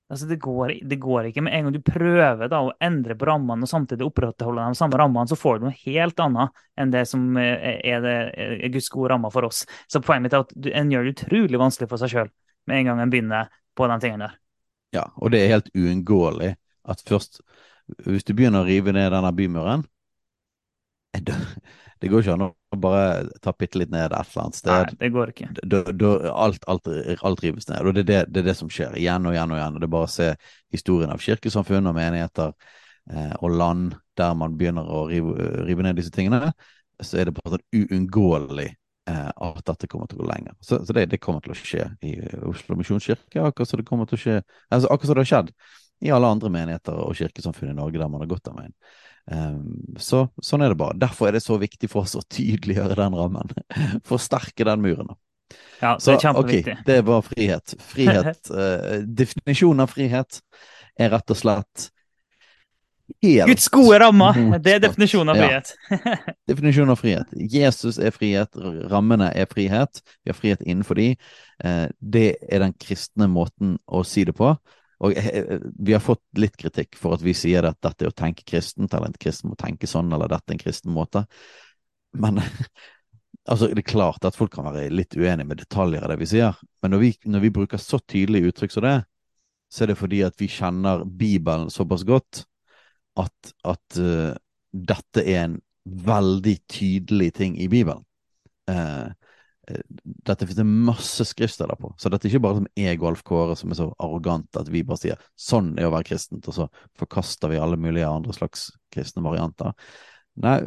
[0.09, 1.43] Altså, det, går, det, går, ikke.
[1.45, 4.97] Med en gang du prøver da, å endre på rammene og samtidig opprettholde de samme
[4.97, 8.89] rammene, så får du noe helt annet enn det som eh, er, det, er Guds
[8.95, 9.67] gode rammer for oss.
[9.85, 12.33] Så poenget mitt er at en gjør det utrolig vanskelig for seg sjøl
[12.69, 14.39] med en gang en begynner på de tingene der.
[14.97, 16.55] Ja, og det er helt uunngåelig
[16.89, 17.43] at først
[18.05, 19.85] Hvis du begynner å rive ned denne bymuren
[21.13, 21.37] det,
[21.99, 24.91] det går ikke an å bare ta bitte litt ned et eller annet sted.
[24.93, 25.49] Nei, det går ikke.
[25.63, 26.91] Da, da, alt, alt,
[27.27, 27.81] alt, rives ned.
[27.83, 29.79] Og det er det, det er det, som skjer igjen og igjen og igjen.
[29.79, 30.29] Og det er bare å se
[30.75, 32.53] historien av kirkesamfunn og menigheter
[33.11, 36.53] eh, og land der man begynner å rive, rive, ned disse tingene,
[37.03, 40.55] så er det bare sånn uunngåelig eh, at dette kommer til å gå lenger.
[40.61, 42.15] Så, så det, det, kommer til å skje i
[42.47, 45.55] Oslo misjonskirke, akkurat som det kommer til å skje altså akkurat som det har skjedd
[46.07, 48.75] i alle andre menigheter og kirkesamfunn i Norge der man har gått den veien.
[49.29, 50.97] Um, så sånn er det bare.
[51.01, 53.53] Derfor er det så viktig for oss å tydeliggjøre den rammen.
[54.09, 55.13] Forsterke den muren.
[55.81, 56.75] Ja, det er kjempeviktig.
[56.75, 57.77] Okay, det var frihet.
[57.93, 58.51] Frihet.
[58.51, 60.41] uh, definisjonen av frihet
[60.99, 61.89] er rett og slett
[63.23, 64.37] helt Guds gode rammer!
[64.63, 65.71] Det er definisjonen av frihet.
[65.91, 66.17] Ja.
[66.51, 67.37] definisjonen av frihet.
[67.55, 68.59] Jesus er frihet,
[68.91, 70.03] rammene er frihet.
[70.23, 71.13] Vi har frihet innenfor de.
[71.65, 74.55] Uh, det er den kristne måten å si det på.
[75.05, 75.15] Og
[75.79, 78.91] vi har fått litt kritikk for at vi sier at dette er å tenke kristent,
[78.93, 81.23] eller en kristen må tenke sånn, eller dette er en kristen måte.
[82.19, 82.41] Men
[83.51, 86.31] altså, det er klart at folk kan være litt uenige med detaljer av det vi
[86.33, 86.59] sier.
[86.83, 88.99] Men når vi, når vi bruker så tydelige uttrykk som det,
[89.71, 92.43] så er det fordi at vi kjenner Bibelen såpass godt
[93.21, 94.33] at, at uh,
[94.73, 95.59] dette er en
[96.09, 98.01] veldig tydelig ting i Bibelen.
[98.69, 99.13] Uh, Eh,
[100.05, 101.91] dette finnes det masse skriftsteder på.
[102.01, 104.71] Så dette er ikke bare som jeg og Alf Kåre som er så arrogant at
[104.73, 108.35] vi bare sier sånn er å være kristent, og så forkaster vi alle mulige andre
[108.37, 109.75] slags kristne varianter.
[110.39, 110.59] Nei,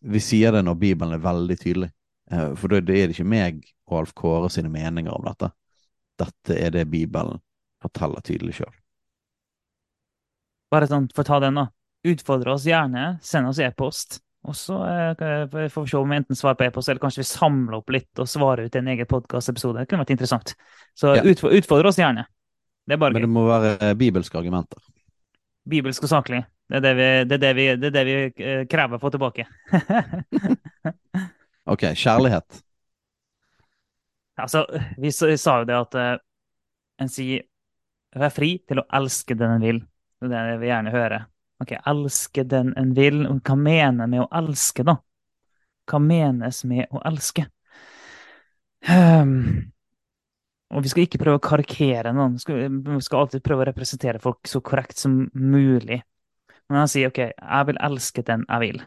[0.00, 1.90] vi sier det når Bibelen er veldig tydelig.
[2.30, 5.50] Eh, for da er det ikke meg og Alf Kåre sine meninger om dette.
[6.20, 7.40] Dette er det Bibelen
[7.82, 8.72] forteller tydelig sjøl.
[10.70, 11.66] Bare sånn, for å ta den, da.
[12.06, 13.16] Utfordre oss gjerne.
[13.26, 14.20] Send oss e-post.
[14.48, 17.28] Og så eh, får vi se om vi enten svarer på e-post, eller kanskje vi
[17.28, 19.82] samler opp litt og svarer ut en egen podkastepisode.
[19.82, 20.54] Det kunne vært interessant.
[20.96, 21.24] Så ja.
[21.24, 22.24] utfordre oss gjerne.
[22.88, 24.80] Det er bare Men det må være eh, bibelske argumenter.
[25.68, 26.40] Bibelsk og saklig.
[26.70, 28.16] Det er det vi, det er det vi, det er det vi
[28.46, 29.44] eh, krever å få tilbake.
[31.74, 31.84] ok.
[31.98, 32.62] Kjærlighet.
[34.40, 34.64] Altså,
[34.96, 36.14] vi sa jo det at uh,
[37.02, 37.44] en sier
[38.16, 39.76] Vær fri til å elske den en vil.
[40.18, 41.18] Det er det vi gjerne høre.
[41.60, 43.24] Ok, elske den en vil.
[43.44, 44.96] Hva mener med å elske, da?
[45.90, 47.46] Hva menes med å elske?
[48.88, 49.72] Um,
[50.72, 52.38] og vi skal ikke prøve å karikere noen.
[52.38, 56.00] Vi skal, vi skal, alltid prøve å representere folk så korrekt som mulig.
[56.70, 58.82] Men jeg sier OK, jeg vil elske den jeg vil,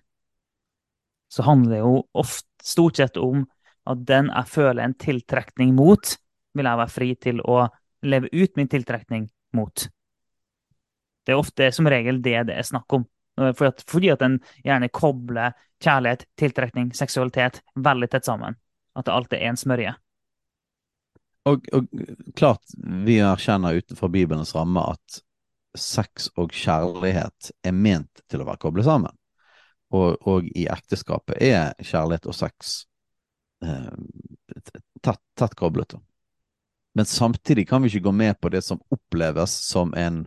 [1.34, 3.42] så handler det jo ofte, stort sett om
[3.90, 6.14] at den jeg føler en tiltrekning mot,
[6.56, 7.66] vil jeg være fri til å
[8.08, 9.88] leve ut min tiltrekning mot.
[11.24, 13.06] Det er ofte som regel det det er snakk om.
[13.40, 18.58] For at, fordi at en gjerne kobler kjærlighet, tiltrekning, seksualitet veldig tett sammen.
[18.96, 19.94] At det alltid er en smørje.
[21.50, 21.88] Og, og
[22.40, 25.20] klart vi erkjenner utenfor Bibelens ramme at
[25.78, 29.16] sex og kjærlighet er ment til å være koblet sammen.
[29.94, 32.74] Og, og i ekteskapet er kjærlighet og sex
[33.66, 33.92] eh,
[35.04, 35.98] tett, tett koblet.
[36.98, 40.24] Men samtidig kan vi ikke gå med på det som oppleves som en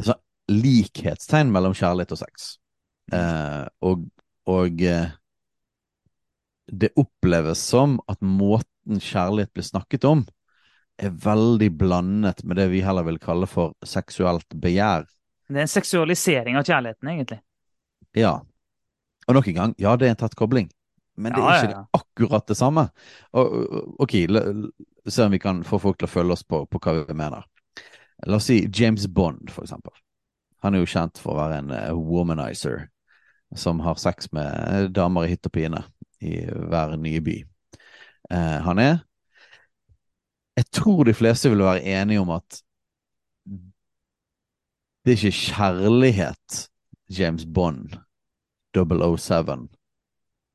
[0.00, 0.16] så,
[0.52, 2.54] likhetstegn mellom kjærlighet og sex.
[3.12, 3.16] Mm.
[3.18, 4.06] Eh, og,
[4.50, 5.10] og eh,
[6.72, 10.24] det oppleves som at måten kjærlighet blir snakket om,
[11.02, 15.06] er veldig blandet med det vi heller vil kalle for seksuelt begjær.
[15.48, 17.40] Det er en seksualisering av kjærligheten, egentlig.
[18.16, 18.38] Ja.
[19.26, 20.68] Og nok en gang, ja, det er en tett kobling,
[21.16, 21.84] men det er ikke ja, ja.
[21.98, 22.86] akkurat det samme.
[23.38, 23.56] Og,
[24.02, 24.16] ok,
[25.08, 27.44] se om vi kan få folk til å følge oss på, på hva vi mener.
[28.26, 29.94] La oss si James Bond, for eksempel.
[30.62, 32.86] Han er jo kjent for å være en uh, womanizer
[33.58, 35.82] som har sex med damer i hytt og pine
[36.22, 37.38] i hver nye by.
[38.30, 38.94] Uh, han er
[40.56, 42.60] Jeg tror de fleste vil være enige om at
[45.02, 46.58] det er ikke kjærlighet
[47.10, 47.96] James Bond
[48.76, 49.68] 007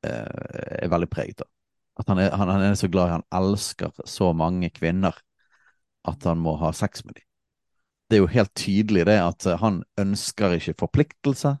[0.06, 1.50] eh, er veldig preget av.
[1.98, 5.18] At han er, han, han er så glad i Han elsker så mange kvinner
[6.08, 7.27] at han må ha sex med dem.
[8.08, 11.56] Det er jo helt tydelig det at eh, han ønsker ikke forpliktelse.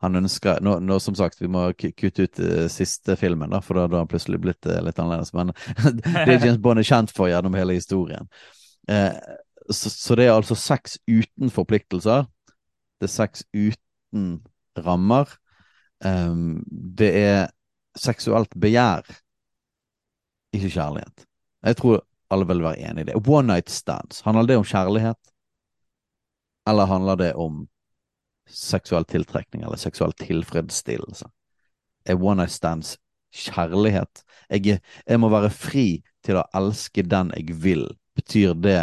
[0.00, 3.76] Han ønsker nå, nå som sagt, vi må kutte ut uh, siste filmen, da, for
[3.76, 5.34] da har han plutselig blitt uh, litt annerledes.
[5.36, 5.52] Men
[6.24, 8.30] det James Bond er kjent for gjennom hele historien.
[8.88, 9.12] Uh,
[9.68, 12.24] så, så, det er altså sex uten forpliktelser.
[12.96, 14.30] Det er sex uten
[14.80, 15.28] rammer.
[16.00, 17.50] Um, det er
[17.98, 19.04] seksuelt begjær,
[20.56, 21.26] ikke kjærlighet.
[21.66, 22.00] Jeg tror
[22.32, 23.20] alle vil være enig i det.
[23.28, 25.29] One night stands, handler det om kjærlighet?
[26.68, 27.68] Eller handler det om
[28.50, 31.28] seksuell tiltrekning eller seksuell tilfredsstillelse?
[32.04, 32.96] Er one night stands
[33.34, 34.24] kjærlighet?
[34.50, 37.86] Jeg, jeg, må være fri til å elske den jeg vil.
[38.18, 38.82] Betyr det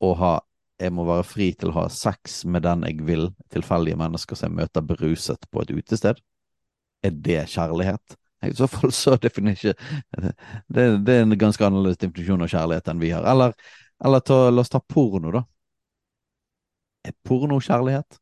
[0.00, 0.38] å ha
[0.78, 4.52] Jeg må være fri til å ha sex med den jeg vil, tilfeldige mennesker som
[4.52, 6.20] jeg møter beruset på et utested?
[7.02, 8.14] Er det kjærlighet?
[8.46, 9.74] I så fall så definerer
[10.14, 13.26] det, det, er en ganske annerledes definisjon av kjærlighet enn vi har.
[13.26, 13.56] Eller,
[14.04, 15.42] eller ta, la oss ta porno, da.
[17.08, 18.18] Er porno kjærlighet?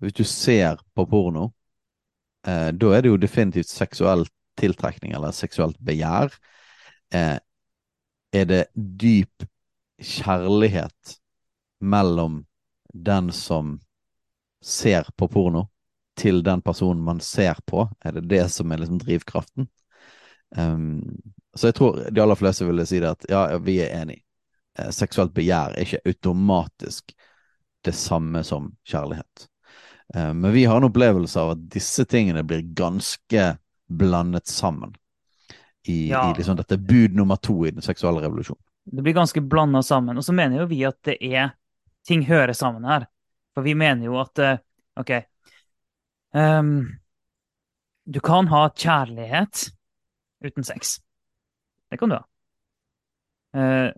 [0.00, 1.50] Hvis du ser på porno,
[2.46, 4.24] eh, da er det jo definitivt seksuell
[4.58, 6.32] tiltrekning eller seksuelt begjær.
[7.14, 7.36] Eh,
[8.32, 9.44] er det dyp
[10.02, 11.18] kjærlighet
[11.80, 12.42] mellom
[12.92, 13.76] den som
[14.62, 15.66] ser på porno,
[16.16, 17.86] til den personen man ser på?
[18.04, 19.68] Er det det som er liksom drivkraften?
[20.56, 21.00] Um,
[21.54, 24.18] så jeg tror de aller fleste ville si det at ja, vi er enig.
[24.78, 27.14] Eh, seksuelt begjær er ikke automatisk
[27.84, 29.46] det samme som kjærlighet.
[30.14, 33.46] Eh, men vi har en opplevelse av at disse tingene blir ganske
[33.88, 34.94] blandet sammen
[35.86, 36.30] i, ja.
[36.30, 38.62] i liksom dette bud nummer to i den seksuelle revolusjonen.
[38.84, 40.18] Det blir ganske blanda sammen.
[40.18, 41.52] Og så mener jo vi at det er
[42.06, 43.06] ting hører sammen her.
[43.54, 44.58] For vi mener jo at eh,
[44.96, 45.10] OK
[46.34, 46.88] um,
[48.04, 49.68] Du kan ha kjærlighet
[50.44, 50.98] uten sex.
[51.90, 52.24] Det kan du ha.
[53.52, 53.92] Uh,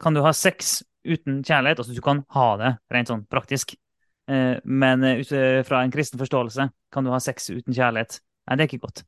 [0.00, 1.80] kan du ha sex uten kjærlighet.
[1.82, 3.76] Altså, du kan ha det rent sånn praktisk.
[4.30, 8.20] Eh, men eh, ut fra en kristen forståelse kan du ha sex uten kjærlighet.
[8.46, 9.04] Nei, det er ikke godt.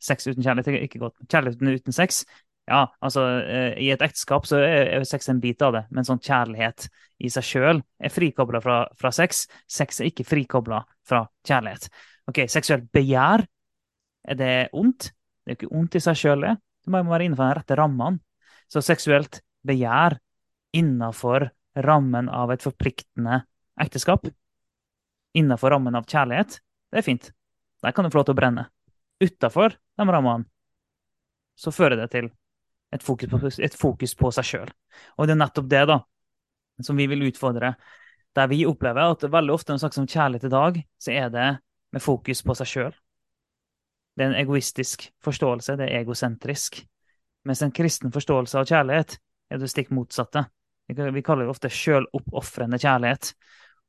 [0.00, 1.18] Sex uten kjærlighet er ikke godt.
[1.28, 2.24] Kjærligheten uten sex
[2.70, 6.20] ja, altså eh, I et ekteskap så er sex en bit av det, men sånn
[6.22, 6.86] kjærlighet
[7.18, 9.46] i seg sjøl er frikobla fra, fra, sex.
[9.70, 11.88] Sex er ikke frikobla fra kjærlighet.
[12.30, 13.42] Ok, Seksuelt begjær,
[14.30, 15.10] er det ondt?
[15.10, 16.54] Det er jo ikke ondt i seg sjøl, det.
[16.86, 18.22] Det må være innenfor den rette rammene.
[18.70, 20.20] Så seksuelt begjær
[20.76, 23.42] innafor rammen av et forpliktende
[23.80, 24.26] ekteskap,
[25.36, 26.58] innafor rammen av kjærlighet,
[26.90, 27.30] det er fint.
[27.82, 28.66] Der kan du få lov til å brenne.
[29.20, 30.48] Utafor de rammene
[31.60, 32.30] så fører det til
[32.90, 34.70] et fokus på, et fokus på seg sjøl.
[35.16, 35.98] Og det er nettopp det da,
[36.82, 37.74] som vi vil utfordre.
[38.36, 41.32] Der vi opplever at veldig ofte når vi snakker om kjærlighet i dag, så er
[41.34, 41.48] det
[41.92, 42.94] med fokus på seg sjøl.
[44.16, 46.80] Det er en egoistisk forståelse, det er egosentrisk.
[47.46, 49.16] Mens en kristen forståelse av kjærlighet
[49.50, 50.44] er det stikk motsatte.
[50.96, 53.32] Vi kaller det ofte sjøloppofrende kjærlighet.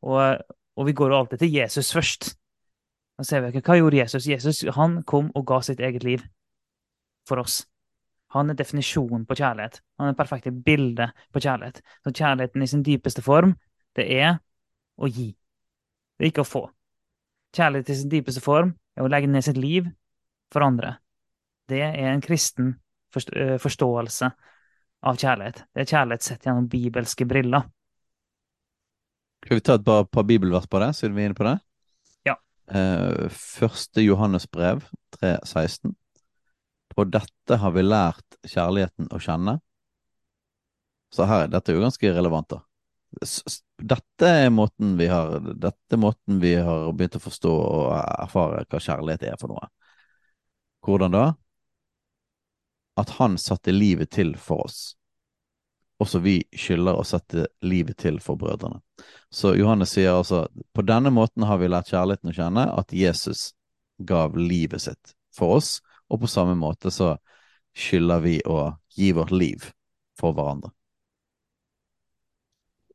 [0.05, 0.41] Og,
[0.77, 2.31] og, vi går alltid til Jesus først.
[3.17, 4.27] Da ser vi ikke, Hva gjorde Jesus?
[4.27, 6.23] Jesus han kom og ga sitt eget liv
[7.27, 7.61] for oss.
[8.31, 9.81] Han er definisjonen på kjærlighet.
[9.99, 11.81] Han er det perfekte bildet på kjærlighet.
[12.03, 13.57] Så kjærligheten i sin dypeste form,
[13.95, 14.37] det er
[14.97, 15.33] å gi.
[16.17, 16.63] Det er ikke å få.
[17.55, 19.89] Kjærlighet i sin dypeste form er å legge ned sitt liv
[20.51, 20.95] for andre.
[21.67, 22.77] Det er en kristen
[23.11, 24.31] forståelse
[25.01, 25.63] av kjærlighet.
[25.73, 27.65] Det er kjærlighet sett gjennom bibelske briller.
[29.41, 31.55] Skal vi ta et par, par bibelvers på det, siden vi er inne på det?
[32.29, 32.35] Ja.
[32.69, 34.83] Eh, første Johannes brev,
[35.17, 35.95] 3.16.
[36.91, 39.57] På dette har vi lært kjærligheten å kjenne.
[41.11, 42.61] Så her, dette er jo ganske relevant, da.
[43.81, 48.61] Dette er måten vi har Dette er måten vi har begynt å forstå og erfare
[48.71, 49.67] hva kjærlighet er for noe.
[50.85, 51.25] Hvordan da?
[52.99, 54.81] At han satte livet til for oss.
[56.01, 58.81] Også vi skylder å sette livet til for brødrene.
[59.29, 63.51] Så Johannes sier altså på denne måten har vi lært kjærligheten å kjenne, at Jesus
[64.01, 65.77] gav livet sitt for oss,
[66.09, 67.13] og på samme måte så
[67.77, 69.69] skylder vi å gi vårt liv
[70.19, 70.73] for hverandre.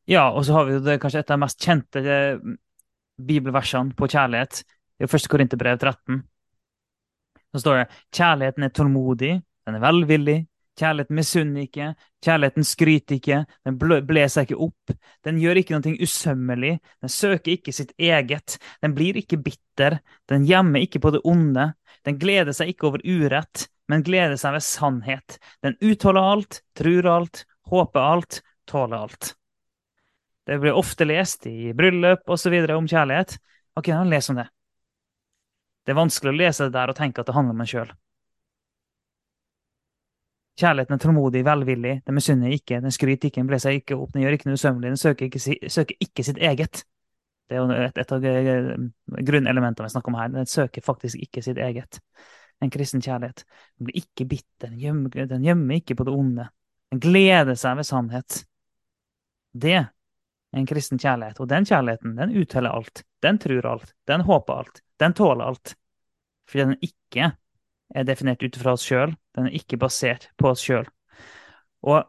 [0.07, 2.43] Ja, og så har vi jo det, kanskje et av de mest kjente eh,
[3.27, 4.61] bibelversene på kjærlighet.
[4.97, 6.21] Det er første Korinterbrev 13.
[7.51, 9.33] Så står det kjærligheten er tålmodig,
[9.67, 10.39] den er velvillig.
[10.77, 11.87] Kjærligheten misunner ikke.
[12.25, 13.39] Kjærligheten skryter ikke.
[13.65, 14.93] Den bler seg ikke opp.
[15.25, 16.75] Den gjør ikke noe usømmelig.
[17.01, 18.59] Den søker ikke sitt eget.
[18.85, 19.99] Den blir ikke bitter.
[20.29, 21.71] Den gjemmer ikke på det onde.
[22.05, 25.39] Den gleder seg ikke over urett, men gleder seg ved sannhet.
[25.65, 29.33] Den utholder alt, tror alt, håper alt, tåler alt.
[30.47, 32.55] Det blir ofte lest i bryllup osv.
[32.77, 33.39] om kjærlighet
[33.77, 34.47] Ok, da les om det.
[35.85, 37.91] Det er vanskelig å lese det der og tenke at det handler om en sjøl.
[40.57, 44.15] Kjærligheten er tålmodig, velvillig, den misunner ikke, den skryter ikke, den blir seg ikke opp,
[44.15, 46.81] den gjør ikke noe usømmelig, den søker ikke, søker ikke, sitt eget.
[47.47, 48.25] Det er jo et, et av
[49.29, 50.33] grunnelementene vi snakker om her.
[50.35, 52.01] Den søker faktisk ikke sitt eget.
[52.65, 53.45] En kristen kjærlighet.
[53.77, 56.49] Den blir ikke bitter, den gjemmer, den gjemmer ikke på det onde.
[56.91, 58.41] Den gleder seg ved sannhet.
[59.53, 59.91] Det er
[60.57, 61.41] en kristen kjærlighet.
[61.43, 63.05] Og den kjærligheten, den utteller alt.
[63.23, 63.93] Den tror alt.
[64.09, 64.81] Den håper alt.
[65.01, 65.77] Den tåler alt.
[66.49, 67.31] Fordi den ikke
[67.95, 69.15] er definert ut fra oss sjøl.
[69.37, 70.89] Den er ikke basert på oss sjøl.
[71.87, 72.03] Og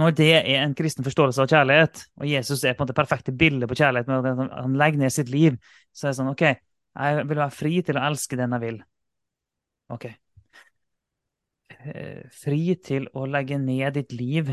[0.00, 3.34] når det er en kristen forståelse av kjærlighet, og Jesus er på en måte perfekte
[3.36, 5.58] bildet på kjærlighet, med at han legger ned sitt liv,
[5.92, 6.44] så er det sånn OK,
[6.92, 8.82] jeg vil være fri til å elske den jeg vil.
[9.92, 10.08] OK.
[11.82, 14.52] Eh, fri til å legge ned ditt liv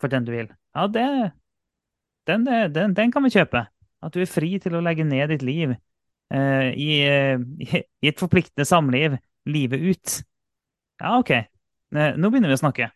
[0.00, 0.48] for den du vil.
[0.76, 1.06] Ja, det,
[2.28, 3.66] den, den, den kan vi kjøpe.
[4.04, 5.76] At du er fri til å legge ned ditt liv
[6.32, 7.40] i, uh,
[7.74, 9.18] i, et forpliktende samliv
[9.50, 10.18] livet ut.
[11.02, 11.34] Ja, OK.
[11.94, 12.90] Nå begynner vi å snakke.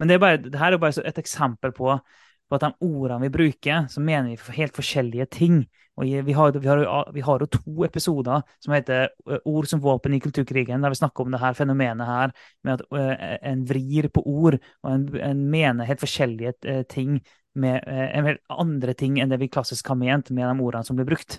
[0.00, 3.22] Men det, er bare, det her er bare et eksempel på, på, at de ordene
[3.26, 5.60] vi bruker, så mener vi helt forskjellige ting.
[5.94, 6.82] Og vi har, vi, har,
[7.14, 9.12] vi har, jo to episoder som heter
[9.46, 12.32] 'Ord som våpen i kulturkrigen', der vi snakker om det her fenomenet her
[12.64, 17.20] med at en vrir på ord, og en, en mener helt forskjellige ting
[17.54, 20.98] med en helt andre ting enn det vi klassisk har ment med de ordene som
[20.98, 21.38] blir brukt.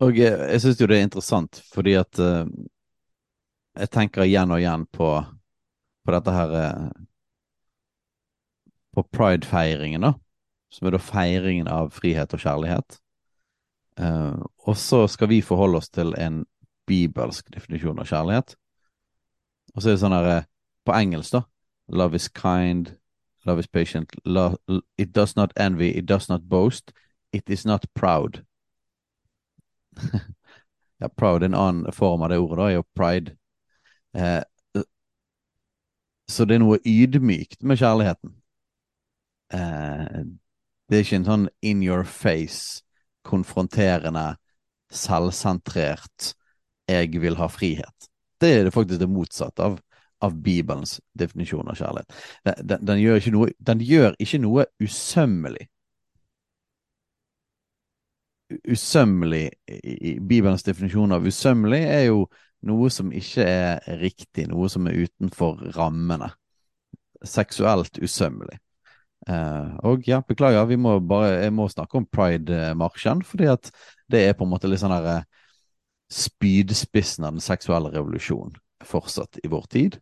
[0.00, 2.46] Og jeg syns jo det er interessant, fordi at uh,
[3.76, 5.10] jeg tenker igjen og igjen på,
[6.04, 6.88] på dette her uh,
[8.90, 10.14] På pridefeiringen, da.
[10.72, 12.96] Som er da feiringen av frihet og kjærlighet.
[14.00, 16.42] Uh, og så skal vi forholde oss til en
[16.90, 18.56] bibelsk definisjon av kjærlighet.
[19.74, 20.48] Og så er det sånn her
[20.88, 21.44] På engelsk, da.
[21.92, 22.96] Love is kind.
[23.44, 24.14] Love is patient.
[24.24, 24.56] Love,
[24.96, 25.90] it does not envy.
[25.90, 26.92] It does not boast.
[27.32, 28.42] It is not proud.
[31.00, 33.36] Ja, proud, en annen form av det ordet, da, er jo pride.
[34.16, 34.42] Eh,
[36.30, 38.34] så det er noe ydmykt med kjærligheten.
[39.54, 40.20] Eh,
[40.90, 42.84] det er ikke en sånn in your face,
[43.26, 44.36] konfronterende,
[44.90, 46.34] selvsentrert
[46.88, 48.08] 'jeg vil ha frihet'.
[48.40, 49.80] Det er det faktisk det motsatte av,
[50.20, 52.14] av Bibelens definisjon av kjærlighet.
[52.44, 55.68] Den, den, den, gjør noe, den, gjør ikke noe, usømmelig
[58.68, 59.50] usømmelig
[60.26, 62.24] Bibelens definisjon av usømmelig er jo
[62.66, 66.28] noe som ikke er riktig, noe som er utenfor rammene.
[67.24, 68.58] Seksuelt usømmelig.
[69.28, 73.68] Uh, og ja, beklager, vi må bare, jeg må snakke om pride-marsjen, fordi at
[74.10, 75.22] det er på en måte litt sånn derre
[76.10, 78.56] spydspissen av den seksuelle revolusjonen
[78.88, 79.98] fortsatt i vår tid.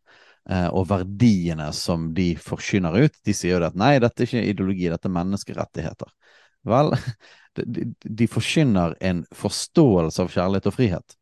[0.48, 4.46] Uh, og verdiene som de forkynner ut, de sier jo at nei, dette er ikke
[4.54, 6.14] ideologi, dette er menneskerettigheter.
[6.68, 6.94] Vel,
[7.66, 11.16] de, de forkynner en forståelse av kjærlighet og frihet.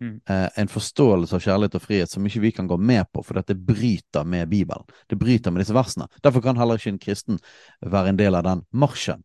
[0.00, 0.20] Mm.
[0.28, 3.38] Eh, en forståelse av kjærlighet og frihet som ikke vi kan gå med på, for
[3.38, 4.84] dette bryter med Bibelen.
[5.08, 6.08] Det bryter med disse versene.
[6.22, 7.40] Derfor kan heller ikke en kristen
[7.80, 9.24] være en del av den marsjen.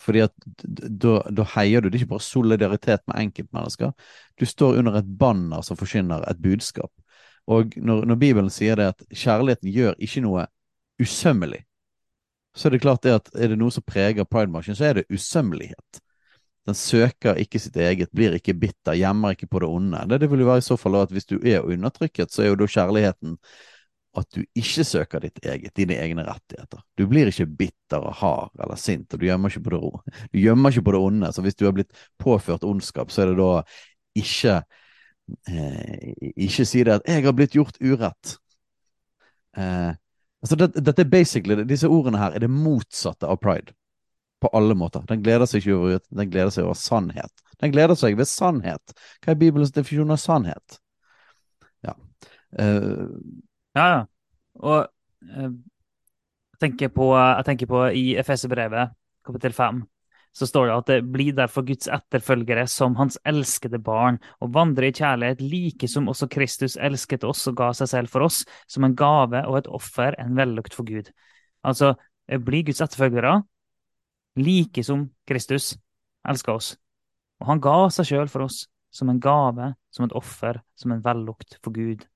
[0.00, 0.32] Fordi at
[0.64, 3.92] da heier du Det er ikke bare solidaritet med enkeltmennesker.
[4.40, 6.92] Du står under et banner som forkynner et budskap.
[7.46, 10.46] Og når, når Bibelen sier det at kjærligheten gjør ikke noe
[11.00, 11.64] usømmelig,
[12.56, 15.10] så er det klart det at er det noe som preger pridemarsjen, så er det
[15.12, 16.00] usømmelighet.
[16.68, 20.02] Den søker ikke sitt eget, blir ikke bitter, gjemmer ikke på det onde.
[20.10, 22.52] Det, det vil jo være i så fall at hvis du er undertrykket, så er
[22.52, 23.38] jo da kjærligheten
[24.18, 26.82] at du ikke søker ditt eget, dine egne rettigheter.
[26.98, 30.18] Du blir ikke bitter og hard eller sint, og du gjemmer ikke på det.
[30.34, 31.32] Du gjemmer ikke på det onde.
[31.32, 33.50] Så hvis du har blitt påført ondskap, så er det da
[34.18, 34.56] ikke
[35.48, 38.36] eh, Ikke si det at 'jeg har blitt gjort urett'.
[39.56, 39.94] Eh,
[40.40, 43.74] Altså, dette det er basically, Disse ordene her er det motsatte av pride.
[44.40, 45.04] På alle måter.
[45.08, 47.42] Den gleder seg ikke over den gleder seg over sannhet.
[47.60, 48.94] Den gleder seg ved sannhet.
[49.20, 50.78] Hva er Bibelens definisjon av sannhet?
[51.84, 51.92] Ja.
[52.56, 53.20] Uh,
[53.76, 54.00] ja, ja.
[54.64, 58.96] Og uh, jeg, tenker på, jeg tenker på i Efeserbrevet,
[59.28, 59.84] kapittel 5,
[60.36, 64.90] så står det at det blir derfor Guds etterfølgere som hans elskede barn, og vandre
[64.90, 68.86] i kjærlighet like som også Kristus elsket oss og ga seg selv for oss, som
[68.86, 71.10] en gave og et offer, en vellukt for Gud.
[71.66, 71.94] Altså,
[72.46, 73.40] bli Guds etterfølgere
[74.38, 75.74] like som Kristus
[76.28, 76.74] elska oss.
[77.40, 78.64] Og han ga seg sjøl for oss,
[78.94, 82.06] som en gave, som et offer, som en vellukt for Gud.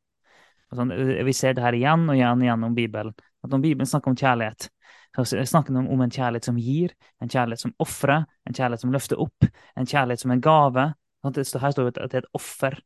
[0.71, 0.87] Altså,
[1.27, 3.15] vi ser det her igjen og igjen gjennom Bibelen.
[3.45, 4.69] At når Bibelen snakker om kjærlighet,
[5.15, 8.95] så snakker vi om en kjærlighet som gir, en kjærlighet som ofrer, en kjærlighet som
[8.95, 9.47] løfter opp,
[9.79, 10.89] en kjærlighet som en gave.
[11.25, 12.81] Her står det at det er et offer.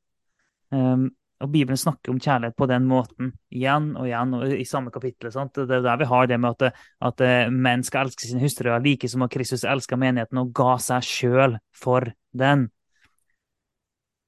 [0.71, 1.09] Um,
[1.39, 5.31] Og Bibelen snakker om kjærlighet på den måten igjen og igjen og i samme kapittel.
[5.31, 5.55] Sant?
[5.55, 8.83] Det er der vi har det med at, at eh, menn skal elske sine hustruer
[8.83, 12.67] like som at Kristus elska menigheten og ga seg sjøl for den.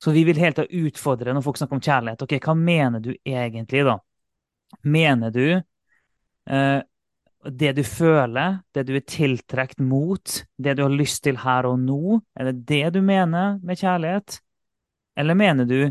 [0.01, 2.23] Så vi vil helt tatt utfordre når folk snakker om kjærlighet.
[2.23, 3.99] Ok, Hva mener du egentlig, da?
[4.87, 6.79] Mener du eh,
[7.45, 11.79] det du føler, det du er tiltrukket mot, det du har lyst til her og
[11.81, 12.21] nå?
[12.37, 14.41] Er det det du mener med kjærlighet?
[15.17, 15.91] Eller mener du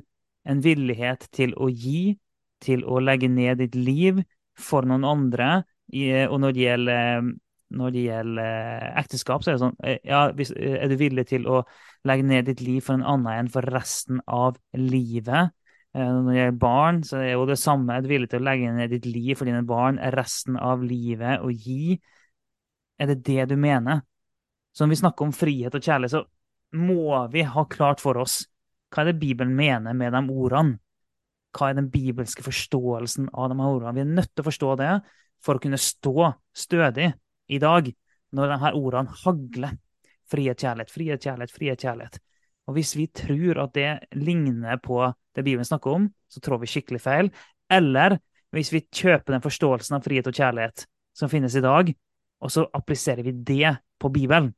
[0.50, 2.18] en villighet til å gi,
[2.62, 4.22] til å legge ned ditt liv
[4.60, 5.62] for noen andre.
[6.30, 7.30] Og når det gjelder,
[7.80, 11.48] når det gjelder ekteskap, så er det sånn eh, ja, eh, Er du villig til
[11.50, 11.64] å
[12.10, 15.54] legge ned ditt liv for en annen enn for resten av livet?
[15.96, 17.96] Eh, når det gjelder barn, så er det jo det samme.
[17.96, 21.46] Er du villig til å legge ned ditt liv for dine barn resten av livet
[21.46, 21.98] og gi?
[23.00, 24.04] Er det det du mener?
[24.74, 28.44] Så når vi snakker om frihet og kjærlighet, så må vi ha klart for oss
[28.90, 30.80] hva er det Bibelen mener med de ordene?
[31.54, 33.94] Hva er den bibelske forståelsen av de ordene?
[33.98, 34.94] Vi er nødt til å forstå det
[35.46, 37.12] for å kunne stå stødig
[37.50, 37.90] i dag,
[38.34, 39.78] når de her ordene hagler.
[40.30, 42.20] Frihet, kjærlighet, frihet, kjærlighet, frihet, kjærlighet.
[42.70, 45.02] Og hvis vi tror at det ligner på
[45.36, 47.32] det Bibelen snakker om, så tror vi skikkelig feil.
[47.70, 48.20] Eller
[48.54, 50.86] hvis vi kjøper den forståelsen av frihet og kjærlighet
[51.18, 51.90] som finnes i dag,
[52.40, 54.52] og så appliserer vi det på Bibelen,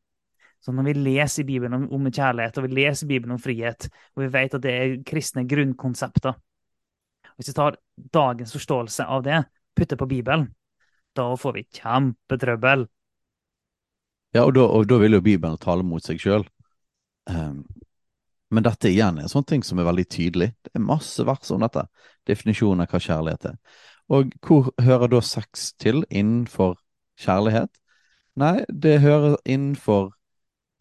[0.61, 3.87] så når vi leser i Bibelen om, om, kjærlighet, og vi leser Bibelen om frihet,
[4.15, 6.35] og vi vet at det er kristne grunnkonsepter
[7.39, 7.77] Hvis vi tar
[8.13, 9.39] dagens forståelse av det,
[9.75, 10.49] putter på Bibelen,
[11.15, 12.85] da får vi kjempetrøbbel.
[14.35, 16.45] Ja, og da, og da vil jo Bibelen tale mot seg sjøl.
[17.25, 17.63] Um, ehm,
[18.51, 20.51] men dette igjen er en sånn ting som er veldig tydelig.
[20.61, 21.85] Det er masse vers om dette.
[22.27, 23.59] Definisjonen av hva kjærlighet er.
[24.11, 26.75] Og hvor hører da sex til innenfor
[27.21, 27.71] kjærlighet?
[28.41, 30.11] Nei, det hører innenfor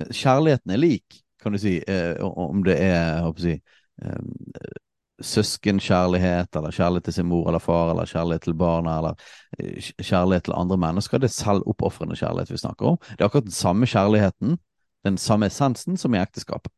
[0.00, 3.60] Kjærligheten er lik, kan du si, eh, om det er håper jeg,
[4.02, 4.78] eh,
[5.20, 9.14] søskenkjærlighet, eller kjærlighet til sin mor eller far, eller kjærlighet til barna, eller
[9.58, 11.18] eh, kjærlighet til andre mennesker.
[11.18, 12.96] Det er selvoppofrende kjærlighet vi snakker om.
[13.10, 14.58] Det er akkurat den samme kjærligheten,
[15.07, 16.72] den samme essensen, som i ekteskapet.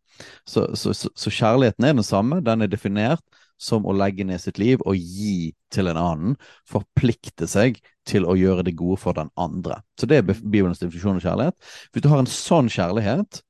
[0.46, 2.40] Så, så, så, så, kjærligheten er den samme.
[2.44, 3.22] Den er definert
[3.62, 6.36] som å legge ned sitt liv og gi til en annen.
[6.68, 9.80] Forplikte seg til å gjøre det gode for den andre.
[9.98, 11.72] Så det er Bibelens definisjon av kjærlighet.
[11.92, 13.42] Hvis du har en sånn kjærlighet,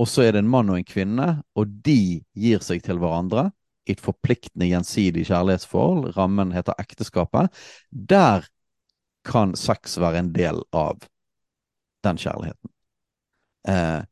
[0.00, 3.50] og så er det en mann og en kvinne, og de gir seg til hverandre
[3.86, 7.52] i et forpliktende gjensidig kjærlighetsforhold, rammen heter ekteskapet,
[7.90, 8.46] der
[9.26, 11.04] kan sex være en del av
[12.06, 12.71] den kjærligheten.
[13.68, 14.02] Eh,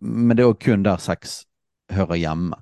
[0.00, 1.42] men det er jo kun der sex
[1.92, 2.58] hører hjemme.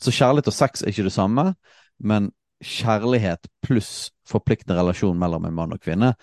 [0.00, 1.50] Så kjærlighet og sex er ikke det samme,
[1.98, 2.30] men
[2.64, 6.14] kjærlighet pluss forpliktende relasjon mellom en mann og kvinne,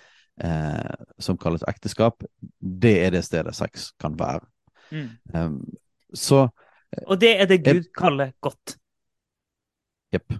[0.43, 2.25] eh, som kalles ekteskap,
[2.59, 4.45] det er det stedet sex kan være.
[4.91, 5.09] Mm.
[5.33, 5.59] Um,
[6.13, 6.47] så
[7.07, 8.77] Og det er det Gud er, kaller godt.
[10.13, 10.33] Jepp.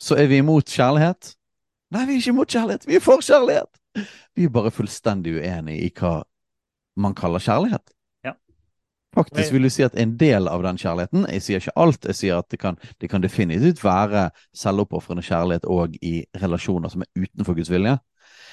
[0.00, 1.34] Så er vi imot kjærlighet?
[1.90, 3.78] Nei, vi er ikke imot kjærlighet, vi er for kjærlighet!
[4.36, 6.20] Vi er bare fullstendig uenige i hva
[6.98, 7.94] man kaller kjærlighet.
[9.16, 12.18] Faktisk vil du si at en del av den kjærligheten Jeg sier ikke alt, jeg
[12.18, 17.24] sier at det kan, det kan definitivt være selvoppofrende kjærlighet òg i relasjoner som er
[17.24, 17.96] utenfor Guds vilje.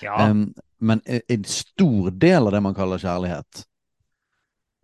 [0.03, 0.29] Ja.
[0.29, 3.65] Um, men en stor del av det man kaller kjærlighet,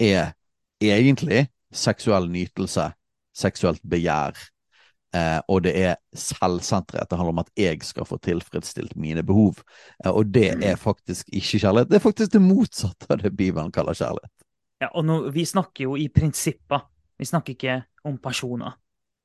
[0.01, 0.34] er
[0.82, 2.89] egentlig seksuell nytelse,
[3.38, 4.38] seksuelt begjær.
[5.12, 7.09] Eh, og det er selvsentrert.
[7.09, 9.59] Det handler om at jeg skal få tilfredsstilt mine behov.
[10.03, 11.89] Eh, og det er faktisk ikke kjærlighet.
[11.91, 14.32] Det er faktisk det motsatte av det Bibelen kaller kjærlighet.
[14.82, 16.88] Ja, og nå, vi snakker jo i prinsipper.
[17.20, 18.78] Vi snakker ikke om personer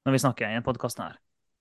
[0.06, 1.14] når vi snakker i denne podkasten her.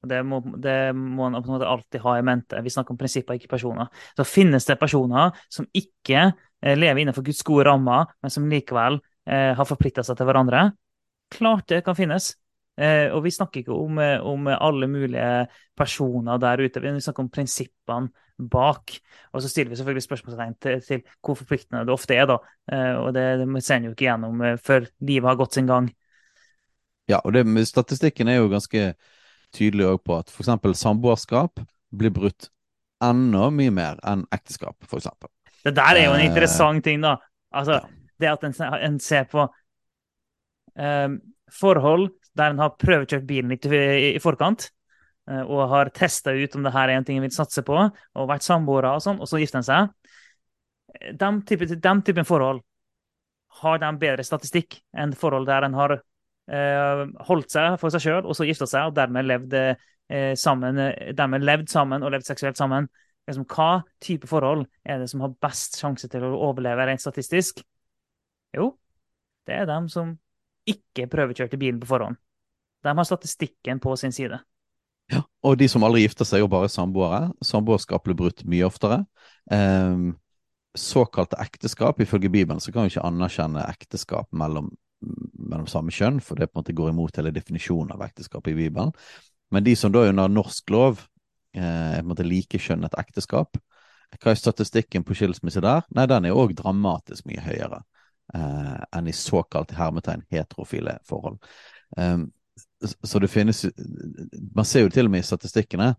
[0.06, 2.60] Det må, det må man på en måte alltid ha i mente.
[2.62, 3.90] Vi snakker om prinsipper, ikke personer.
[4.18, 9.00] Så finnes det personer som ikke eh, lever innenfor Guds gode rammer, men som likevel
[9.00, 10.68] eh, har forplikta seg til hverandre.
[11.34, 12.36] Klart det kan finnes.
[12.76, 15.48] Eh, og vi snakker ikke om, eh, om, alle mulige
[15.78, 18.12] personer der ute, vi snakker om prinsippene
[18.52, 18.98] bak.
[19.32, 22.40] Og så stiller vi selvfølgelig spørsmålstegn til, til, hvor forpliktende det ofte er, da.
[22.72, 25.88] Eh, og det, det ser en jo ikke gjennom før livet har gått sin gang.
[27.08, 28.94] Ja, og det, statistikken er jo ganske
[29.56, 30.52] tydelig òg på at f.eks.
[30.76, 31.62] samboerskap
[31.96, 32.50] blir brutt
[33.04, 35.08] enda mye mer enn ekteskap, f.eks.
[35.64, 37.16] Det der er jo en interessant ting, da.
[37.56, 37.80] Altså,
[38.20, 38.56] det at en,
[38.90, 39.46] en ser på
[40.76, 41.18] um,
[41.52, 44.70] forhold der en har prøvekjørt bilen litt i, forkant
[45.30, 47.78] eh, og har testa ut om det her er en ting en vil satse på,
[47.88, 50.14] og vært samboere og sånn, og så gifter en seg.
[50.96, 52.62] De typen, den typen forhold
[53.62, 58.24] har de bedre statistikk enn forhold der en har eh, holdt seg for seg sjøl
[58.26, 60.80] og så gifta seg, og dermed levd eh, sammen,
[61.16, 62.90] dermed levd sammen og levd seksuelt sammen.
[63.26, 67.64] Liksom, hva type forhold er det som har best sjanse til å overleve rent statistisk?
[68.56, 68.76] Jo,
[69.48, 70.14] det er dem som
[70.70, 72.20] ikke prøvekjørte bilen på forhånd.
[72.86, 74.40] De har statistikken på sin side.
[75.12, 77.30] Ja, og de som aldri gifter seg, og bare samboere.
[77.46, 79.04] Samboerskap blir brutt mye oftere.
[79.52, 80.16] Um,
[80.76, 84.72] såkalte ekteskap, ifølge Bibelen, så kan vi ikke anerkjenne ekteskap mellom,
[85.02, 88.58] mellom samme kjønn, for det på en måte går imot hele definisjonen av ekteskap i
[88.58, 88.92] Bibelen.
[89.54, 91.00] Men de som da under norsk lov
[91.56, 93.60] eh, på en måte likekjønnet ekteskap,
[94.22, 95.86] hva er statistikken på skilsmisse der?
[95.96, 97.82] Nei, den er òg dramatisk mye høyere
[98.34, 101.40] eh, enn i såkalt hermetegn heterofile forhold.
[101.98, 102.30] Um,
[103.04, 103.66] så det finnes
[104.56, 105.94] Man ser jo til og med i statistikkene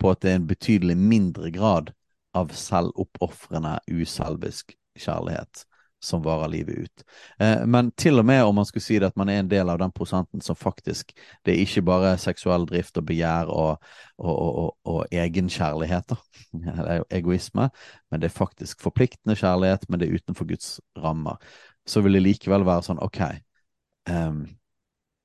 [0.00, 1.92] på at det er en betydelig mindre grad
[2.34, 5.64] av selvoppofrende, uselvisk kjærlighet
[6.04, 7.04] som varer livet ut.
[7.38, 9.70] Eh, men til og med om man skulle si det at man er en del
[9.72, 13.78] av den prosenten som faktisk Det er ikke bare seksuell drift og begjær og,
[14.18, 16.12] og, og, og egenkjærlighet,
[16.74, 17.70] eller egoisme,
[18.10, 21.40] men det er faktisk forpliktende kjærlighet, men det er utenfor Guds rammer.
[21.86, 23.20] Så vil det likevel være sånn, OK
[24.10, 24.44] um,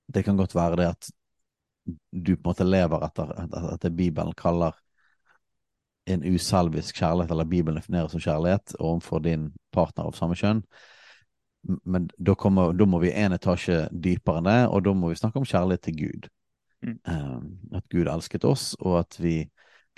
[0.10, 1.10] Det kan godt være det at
[2.12, 3.34] du på en måte lever etter,
[3.74, 4.78] at det Bibelen kaller
[6.10, 10.64] en uselvisk kjærlighet, eller Bibelen definerer som kjærlighet, overfor din partner av samme kjønn.
[11.86, 15.20] Men da, kommer, da må vi en etasje dypere enn det, og da må vi
[15.20, 16.30] snakke om kjærlighet til Gud.
[16.86, 17.00] Mm.
[17.04, 19.36] Um, at Gud elsket oss, og at vi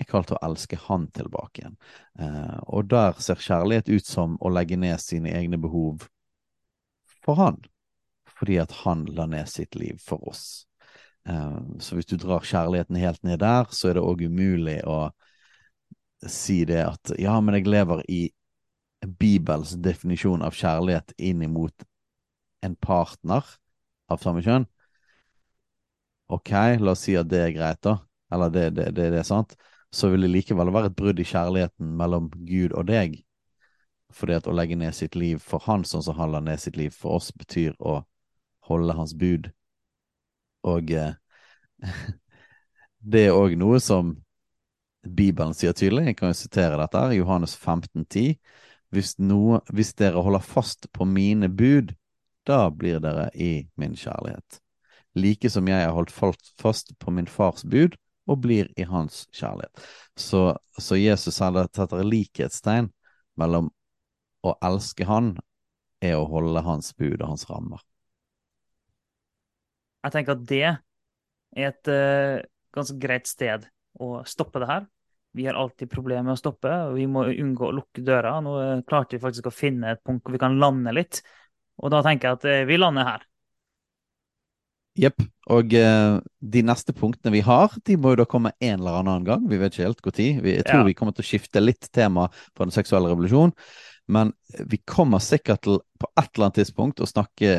[0.00, 1.76] er kalt til å elske Han tilbake igjen.
[2.18, 6.08] Uh, og der ser kjærlighet ut som å legge ned sine egne behov
[7.22, 7.60] for Han,
[8.42, 10.66] fordi at Han la ned sitt liv for oss.
[11.28, 15.12] Uh, så hvis du drar kjærligheten helt ned der, så er det òg umulig å
[16.26, 18.24] si det at ja, men jeg lever i
[19.06, 21.86] Bibels definisjon av kjærlighet inn imot
[22.66, 23.46] en partner
[24.10, 24.66] av samme kjønn.
[26.32, 26.50] Ok,
[26.82, 28.00] la oss si at det er greit, da.
[28.32, 29.54] Eller det, det, det, det er sant.
[29.94, 33.20] Så vil det likevel være et brudd i kjærligheten mellom Gud og deg.
[34.12, 36.78] Fordi at å legge ned sitt liv for han sånn som han la ned sitt
[36.80, 38.00] liv for oss, betyr å
[38.72, 39.48] holde hans bud.
[40.68, 41.14] Og eh,
[43.12, 44.16] det er òg noe som
[45.02, 48.36] Bibelen sier tydelig, jeg kan jo sitere dette, her, Johannes 15, 10.
[48.94, 51.94] Hvis, noe, hvis dere holder fast på mine bud,
[52.46, 54.60] da blir dere i min kjærlighet.
[55.18, 56.12] Like som jeg har holdt
[56.60, 57.96] fast på min fars bud
[58.30, 59.82] og blir i hans kjærlighet.
[60.16, 62.92] Så, så Jesus setter likhetstegn
[63.40, 63.72] mellom
[64.46, 65.34] å elske han
[66.02, 67.82] er å holde hans bud og hans rammer.
[70.02, 72.40] Jeg tenker at det er et uh,
[72.74, 73.68] ganske greit sted
[74.00, 74.86] å stoppe det her.
[75.36, 78.34] Vi har alltid problemer med å stoppe, og vi må unngå å lukke døra.
[78.44, 78.56] Nå
[78.88, 81.22] klarte vi faktisk å finne et punkt hvor vi kan lande litt,
[81.80, 83.28] og da tenker jeg at uh, vi lander her.
[85.00, 85.22] Jepp.
[85.52, 86.18] Og uh,
[86.54, 89.46] de neste punktene vi har, de må jo da komme en eller annen gang.
[89.48, 90.28] Vi vet ikke helt når.
[90.44, 90.88] Jeg tror ja.
[90.90, 93.56] vi kommer til å skifte litt tema fra den seksuelle revolusjonen.
[94.06, 94.32] Men
[94.68, 97.52] vi kommer sikkert til på et eller annet tidspunkt å snakke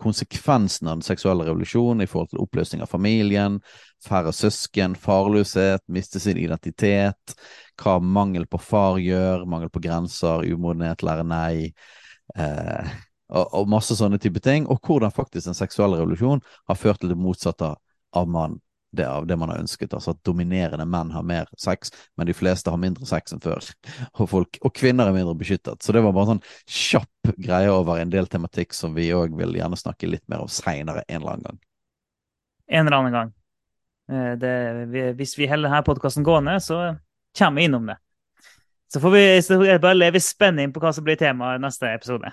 [0.00, 3.60] konsekvensen av den seksuelle revolusjonen i forhold til oppløsning av familien,
[4.02, 7.36] færre søsken, farløshet, miste sin identitet,
[7.78, 11.70] hva mangel på far gjør, mangel på grenser, umodenhet, lære nei.
[12.34, 12.94] Eh,
[13.30, 17.18] og, masse sånne type ting, og hvordan faktisk den seksuelle revolusjonen har ført til det
[17.18, 17.72] motsatte
[18.16, 18.58] av mann
[18.96, 19.94] det av det man har ønsket.
[19.94, 23.64] Altså at dominerende menn har mer sex, men de fleste har mindre sex enn før.
[24.18, 25.82] Og, folk, og kvinner er mindre beskyttet.
[25.84, 29.36] Så det var bare en sånn kjapp greie over en del tematikk som vi òg
[29.38, 31.60] vil gjerne snakke litt mer om seinere en eller annen gang.
[32.66, 33.34] En eller annen gang.
[34.12, 36.96] Eh, det, hvis vi holder denne podkasten gående, så
[37.38, 37.98] kommer vi innom det.
[38.92, 41.90] Så får vi så bare leve i spenning på hva som blir temaet i neste
[41.90, 42.32] episode.